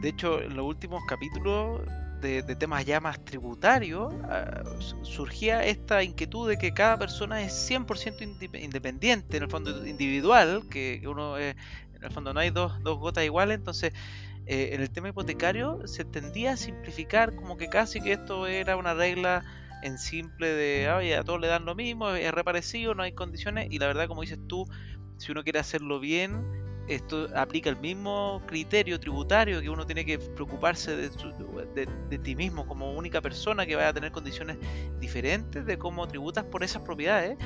de 0.00 0.08
hecho 0.08 0.42
en 0.42 0.56
los 0.56 0.66
últimos 0.66 1.04
capítulos 1.06 1.82
de, 2.20 2.42
temas 2.56 2.84
ya 2.84 2.98
más 2.98 3.24
tributarios 3.24 4.12
ah, 4.24 4.64
surgía 5.02 5.64
esta 5.64 6.02
inquietud 6.02 6.48
de 6.48 6.56
que 6.56 6.72
cada 6.72 6.98
persona 6.98 7.42
es 7.42 7.70
100% 7.70 8.60
independiente, 8.60 9.36
en 9.36 9.42
el 9.44 9.50
fondo 9.50 9.86
individual, 9.86 10.64
que, 10.68 11.00
uno 11.06 11.38
en 11.38 11.54
el 12.02 12.10
fondo 12.10 12.34
no 12.34 12.40
hay 12.40 12.50
dos, 12.50 12.82
dos 12.82 12.98
gotas 12.98 13.24
iguales, 13.24 13.58
entonces 13.58 13.92
eh, 14.46 14.70
en 14.72 14.80
el 14.80 14.90
tema 14.90 15.10
hipotecario 15.10 15.86
se 15.86 16.04
tendía 16.04 16.54
a 16.54 16.56
simplificar 16.56 17.36
como 17.36 17.56
que 17.56 17.68
casi 17.68 18.00
que 18.00 18.12
esto 18.12 18.48
era 18.48 18.76
una 18.76 18.94
regla 18.94 19.44
en 19.82 19.98
simple 19.98 20.48
de, 20.48 20.88
a 20.88 21.24
todos 21.24 21.40
le 21.40 21.46
dan 21.48 21.64
lo 21.64 21.74
mismo, 21.74 22.10
es 22.10 22.32
reparecido, 22.32 22.94
no 22.94 23.02
hay 23.02 23.12
condiciones, 23.12 23.68
y 23.70 23.78
la 23.78 23.86
verdad, 23.86 24.08
como 24.08 24.22
dices 24.22 24.38
tú, 24.48 24.66
si 25.18 25.32
uno 25.32 25.42
quiere 25.42 25.58
hacerlo 25.58 26.00
bien, 26.00 26.44
esto 26.88 27.28
aplica 27.34 27.68
el 27.68 27.76
mismo 27.76 28.42
criterio 28.46 29.00
tributario 29.00 29.60
que 29.60 29.68
uno 29.68 29.86
tiene 29.86 30.04
que 30.04 30.18
preocuparse 30.18 30.96
de, 30.96 31.88
de, 32.08 32.18
ti 32.18 32.36
mismo 32.36 32.66
como 32.66 32.92
única 32.94 33.20
persona 33.20 33.66
que 33.66 33.74
vaya 33.74 33.88
a 33.88 33.92
tener 33.92 34.12
condiciones 34.12 34.56
diferentes 35.00 35.66
de 35.66 35.78
cómo 35.78 36.06
tributas 36.06 36.44
por 36.44 36.62
esas 36.62 36.82
propiedades. 36.82 37.36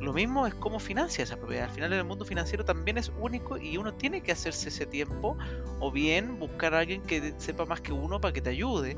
Lo 0.00 0.12
mismo 0.14 0.46
es 0.46 0.54
cómo 0.54 0.78
financia 0.78 1.24
esa 1.24 1.36
propiedad. 1.36 1.64
Al 1.64 1.74
final 1.74 1.92
en 1.92 1.98
el 1.98 2.04
mundo 2.04 2.24
financiero 2.24 2.64
también 2.64 2.98
es 2.98 3.12
único 3.18 3.58
y 3.58 3.76
uno 3.76 3.94
tiene 3.94 4.22
que 4.22 4.32
hacerse 4.32 4.68
ese 4.68 4.86
tiempo 4.86 5.36
o 5.78 5.90
bien 5.90 6.38
buscar 6.38 6.74
a 6.74 6.80
alguien 6.80 7.02
que 7.02 7.34
sepa 7.38 7.66
más 7.66 7.80
que 7.80 7.92
uno 7.92 8.20
para 8.20 8.32
que 8.32 8.40
te 8.40 8.50
ayude. 8.50 8.96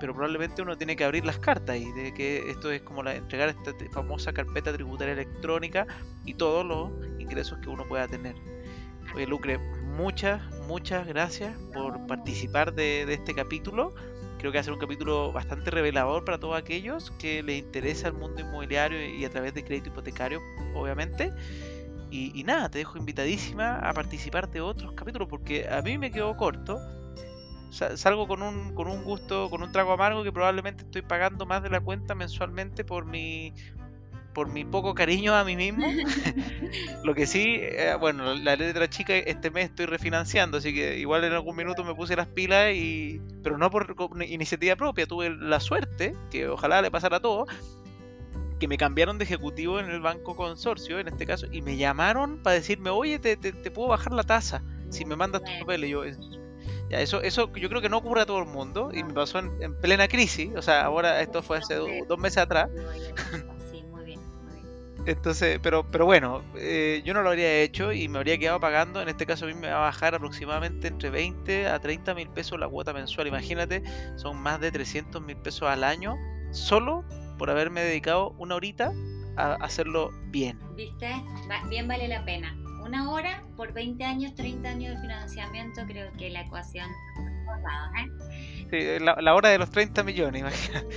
Pero 0.00 0.14
probablemente 0.14 0.62
uno 0.62 0.76
tiene 0.76 0.96
que 0.96 1.04
abrir 1.04 1.24
las 1.24 1.38
cartas 1.38 1.76
y 1.76 1.90
de 1.92 2.12
que 2.12 2.50
esto 2.50 2.70
es 2.70 2.82
como 2.82 3.02
la, 3.02 3.14
entregar 3.14 3.48
esta 3.48 3.72
famosa 3.92 4.32
carpeta 4.32 4.72
tributaria 4.72 5.12
electrónica 5.12 5.86
y 6.24 6.34
todos 6.34 6.64
los 6.66 6.90
ingresos 7.18 7.58
que 7.58 7.68
uno 7.68 7.86
pueda 7.86 8.06
tener. 8.06 8.51
Oye, 9.14 9.26
Lucre, 9.26 9.58
muchas, 9.96 10.40
muchas 10.66 11.06
gracias 11.06 11.54
por 11.74 12.06
participar 12.06 12.74
de, 12.74 13.02
este 13.12 13.34
capítulo. 13.34 13.94
Creo 14.38 14.50
que 14.50 14.58
va 14.58 14.60
a 14.60 14.64
ser 14.64 14.72
un 14.72 14.78
capítulo 14.78 15.32
bastante 15.32 15.70
revelador 15.70 16.24
para 16.24 16.38
todos 16.38 16.56
aquellos 16.56 17.10
que 17.12 17.42
les 17.42 17.58
interesa 17.58 18.08
el 18.08 18.14
mundo 18.14 18.40
inmobiliario 18.40 19.04
y 19.04 19.24
a 19.24 19.30
través 19.30 19.54
de 19.54 19.64
crédito 19.64 19.90
hipotecario, 19.90 20.40
obviamente. 20.74 21.30
Y, 22.10 22.42
nada, 22.44 22.68
te 22.68 22.78
dejo 22.78 22.98
invitadísima 22.98 23.78
a 23.78 23.92
participar 23.94 24.50
de 24.50 24.60
otros 24.60 24.92
capítulos 24.92 25.28
porque 25.28 25.66
a 25.66 25.80
mí 25.80 25.96
me 25.96 26.10
quedó 26.10 26.36
corto. 26.36 26.78
Salgo 27.70 28.28
con 28.28 28.42
un, 28.42 28.74
con 28.74 28.86
un 28.86 29.02
gusto, 29.02 29.48
con 29.48 29.62
un 29.62 29.72
trago 29.72 29.92
amargo 29.92 30.22
que 30.22 30.30
probablemente 30.30 30.84
estoy 30.84 31.00
pagando 31.00 31.46
más 31.46 31.62
de 31.62 31.70
la 31.70 31.80
cuenta 31.80 32.14
mensualmente 32.14 32.84
por 32.84 33.06
mi, 33.06 33.54
por 34.32 34.48
mi 34.48 34.64
poco 34.64 34.94
cariño 34.94 35.34
a 35.34 35.44
mí 35.44 35.56
mismo. 35.56 35.86
Lo 37.04 37.14
que 37.14 37.26
sí, 37.26 37.58
eh, 37.60 37.94
bueno, 37.98 38.34
la 38.34 38.56
letra 38.56 38.88
chica 38.88 39.14
este 39.14 39.50
mes 39.50 39.66
estoy 39.66 39.86
refinanciando, 39.86 40.58
así 40.58 40.74
que 40.74 40.98
igual 40.98 41.24
en 41.24 41.32
algún 41.32 41.56
minuto 41.56 41.84
me 41.84 41.94
puse 41.94 42.16
las 42.16 42.26
pilas 42.28 42.74
y 42.74 43.20
pero 43.42 43.58
no 43.58 43.70
por 43.70 43.94
iniciativa 44.28 44.76
propia, 44.76 45.06
tuve 45.06 45.30
la 45.30 45.60
suerte, 45.60 46.14
que 46.30 46.48
ojalá 46.48 46.80
le 46.80 46.90
pasara 46.90 47.16
a 47.18 47.20
todo, 47.20 47.46
que 48.62 48.68
me 48.68 48.78
cambiaron 48.78 49.18
de 49.18 49.24
ejecutivo 49.24 49.80
en 49.80 49.90
el 49.90 50.00
banco 50.00 50.36
consorcio, 50.36 51.00
en 51.00 51.08
este 51.08 51.26
caso, 51.26 51.46
y 51.50 51.62
me 51.62 51.76
llamaron 51.76 52.42
para 52.42 52.54
decirme, 52.54 52.90
oye, 52.90 53.18
te, 53.18 53.36
te, 53.36 53.70
puedo 53.72 53.88
bajar 53.88 54.12
la 54.12 54.22
tasa 54.22 54.62
si 54.88 55.04
me 55.04 55.16
mandas 55.16 55.42
tus 55.42 55.52
papeles. 55.54 55.90
Yo, 55.90 56.04
ya, 56.88 57.00
eso, 57.00 57.22
eso 57.22 57.52
yo 57.54 57.68
creo 57.68 57.80
que 57.80 57.88
no 57.88 57.96
ocurre 57.96 58.20
a 58.20 58.26
todo 58.26 58.38
el 58.38 58.46
mundo 58.46 58.90
y 58.92 59.02
me 59.02 59.12
pasó 59.12 59.40
en, 59.40 59.74
plena 59.80 60.06
crisis, 60.06 60.50
o 60.54 60.62
sea, 60.62 60.84
ahora 60.84 61.20
esto 61.22 61.42
fue 61.42 61.58
hace 61.58 61.74
dos 62.06 62.18
meses 62.20 62.38
atrás. 62.38 62.70
Entonces, 65.04 65.58
pero, 65.62 65.84
pero 65.90 66.04
bueno, 66.04 66.42
eh, 66.56 67.02
yo 67.04 67.12
no 67.12 67.22
lo 67.22 67.30
habría 67.30 67.60
hecho 67.60 67.92
y 67.92 68.08
me 68.08 68.18
habría 68.18 68.38
quedado 68.38 68.60
pagando. 68.60 69.02
En 69.02 69.08
este 69.08 69.26
caso 69.26 69.46
a 69.46 69.48
mí 69.48 69.54
me 69.54 69.68
va 69.68 69.76
a 69.76 69.80
bajar 69.80 70.14
aproximadamente 70.14 70.88
entre 70.88 71.10
20 71.10 71.66
a 71.68 71.80
30 71.80 72.14
mil 72.14 72.28
pesos 72.28 72.58
la 72.58 72.68
cuota 72.68 72.92
mensual. 72.92 73.26
Imagínate, 73.26 73.82
son 74.16 74.38
más 74.38 74.60
de 74.60 74.70
300 74.70 75.20
mil 75.22 75.36
pesos 75.36 75.68
al 75.68 75.82
año 75.82 76.16
solo 76.52 77.04
por 77.38 77.50
haberme 77.50 77.82
dedicado 77.82 78.34
una 78.38 78.54
horita 78.54 78.92
a 79.36 79.54
hacerlo 79.54 80.10
bien. 80.26 80.58
¿Viste? 80.76 81.10
bien 81.68 81.88
vale 81.88 82.06
la 82.08 82.24
pena. 82.24 82.56
Una 82.84 83.10
hora 83.10 83.42
por 83.56 83.72
20 83.72 84.04
años, 84.04 84.34
30 84.34 84.68
años 84.68 84.94
de 84.94 85.00
financiamiento, 85.00 85.82
creo 85.86 86.12
que 86.12 86.30
la 86.30 86.42
ecuación. 86.42 86.88
¿eh? 87.98 88.98
Sí, 88.98 89.04
la, 89.04 89.34
hora 89.34 89.50
de 89.50 89.58
los 89.58 89.70
30 89.70 90.02
millones, 90.02 90.40
imagínate. 90.40 90.94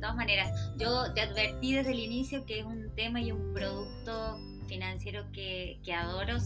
Todas 0.00 0.16
maneras. 0.16 0.72
Yo 0.76 1.12
te 1.12 1.20
advertí 1.20 1.74
desde 1.74 1.92
el 1.92 2.00
inicio 2.00 2.46
que 2.46 2.60
es 2.60 2.64
un 2.64 2.94
tema 2.94 3.20
y 3.20 3.32
un 3.32 3.52
producto 3.52 4.38
financiero 4.66 5.30
que, 5.32 5.80
que 5.84 5.92
adoro, 5.92 6.38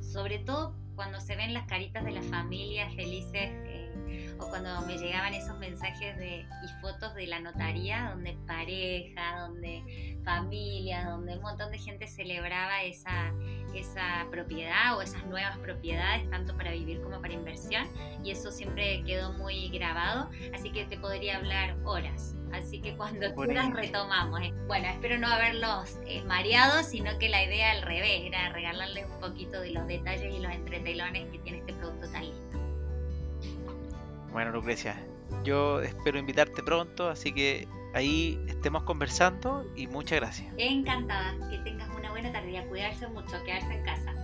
sobre 0.00 0.38
todo 0.38 0.74
cuando 0.98 1.20
se 1.20 1.36
ven 1.36 1.54
las 1.54 1.66
caritas 1.68 2.04
de 2.04 2.10
las 2.10 2.26
familias 2.26 2.92
felices 2.96 3.32
eh, 3.34 4.34
o 4.40 4.48
cuando 4.48 4.80
me 4.84 4.98
llegaban 4.98 5.32
esos 5.32 5.56
mensajes 5.58 6.16
de, 6.16 6.40
y 6.40 6.80
fotos 6.80 7.14
de 7.14 7.28
la 7.28 7.38
notaría 7.38 8.10
donde 8.10 8.36
pareja, 8.48 9.46
donde 9.46 10.18
familia, 10.24 11.04
donde 11.08 11.36
un 11.36 11.42
montón 11.42 11.70
de 11.70 11.78
gente 11.78 12.08
celebraba 12.08 12.82
esa, 12.82 13.32
esa 13.74 14.26
propiedad 14.30 14.96
o 14.96 15.02
esas 15.02 15.24
nuevas 15.26 15.58
propiedades, 15.58 16.28
tanto 16.30 16.56
para 16.56 16.72
vivir 16.72 17.00
como 17.00 17.20
para 17.20 17.32
inversión, 17.32 17.86
y 18.24 18.30
eso 18.30 18.50
siempre 18.50 19.02
quedó 19.04 19.32
muy 19.32 19.68
grabado, 19.68 20.30
así 20.54 20.70
que 20.70 20.84
te 20.84 20.98
podría 20.98 21.36
hablar 21.36 21.76
horas. 21.84 22.34
Así 22.52 22.80
que 22.80 22.96
cuando 22.96 23.34
quieras 23.34 23.72
retomamos. 23.72 24.40
¿eh? 24.40 24.54
Bueno, 24.66 24.88
espero 24.88 25.18
no 25.18 25.28
haberlos 25.28 25.98
eh, 26.06 26.22
mareado, 26.24 26.82
sino 26.82 27.18
que 27.18 27.28
la 27.28 27.44
idea 27.44 27.72
al 27.72 27.82
revés 27.82 28.22
era 28.24 28.48
regalarles 28.50 29.06
un 29.06 29.20
poquito 29.20 29.60
de 29.60 29.70
los 29.70 29.86
detalles 29.86 30.34
y 30.34 30.38
los 30.40 30.52
entretelones 30.52 31.30
que 31.30 31.38
tiene 31.40 31.58
este 31.58 31.74
producto 31.74 32.10
tan 32.10 32.22
lindo. 32.22 32.58
Bueno, 34.32 34.50
Lucrecia, 34.50 34.96
yo 35.44 35.80
espero 35.80 36.18
invitarte 36.18 36.62
pronto, 36.62 37.08
así 37.08 37.32
que 37.32 37.66
ahí 37.94 38.38
estemos 38.46 38.82
conversando 38.84 39.64
y 39.76 39.86
muchas 39.86 40.20
gracias. 40.20 40.52
Encantada, 40.56 41.34
que 41.50 41.58
tengas 41.58 41.88
buena 42.20 42.32
tarde 42.32 42.50
y 42.50 42.56
a 42.56 42.66
cuidarse 42.66 43.06
mucho, 43.06 43.44
quedarse 43.44 43.72
en 43.74 43.82
casa. 43.84 44.17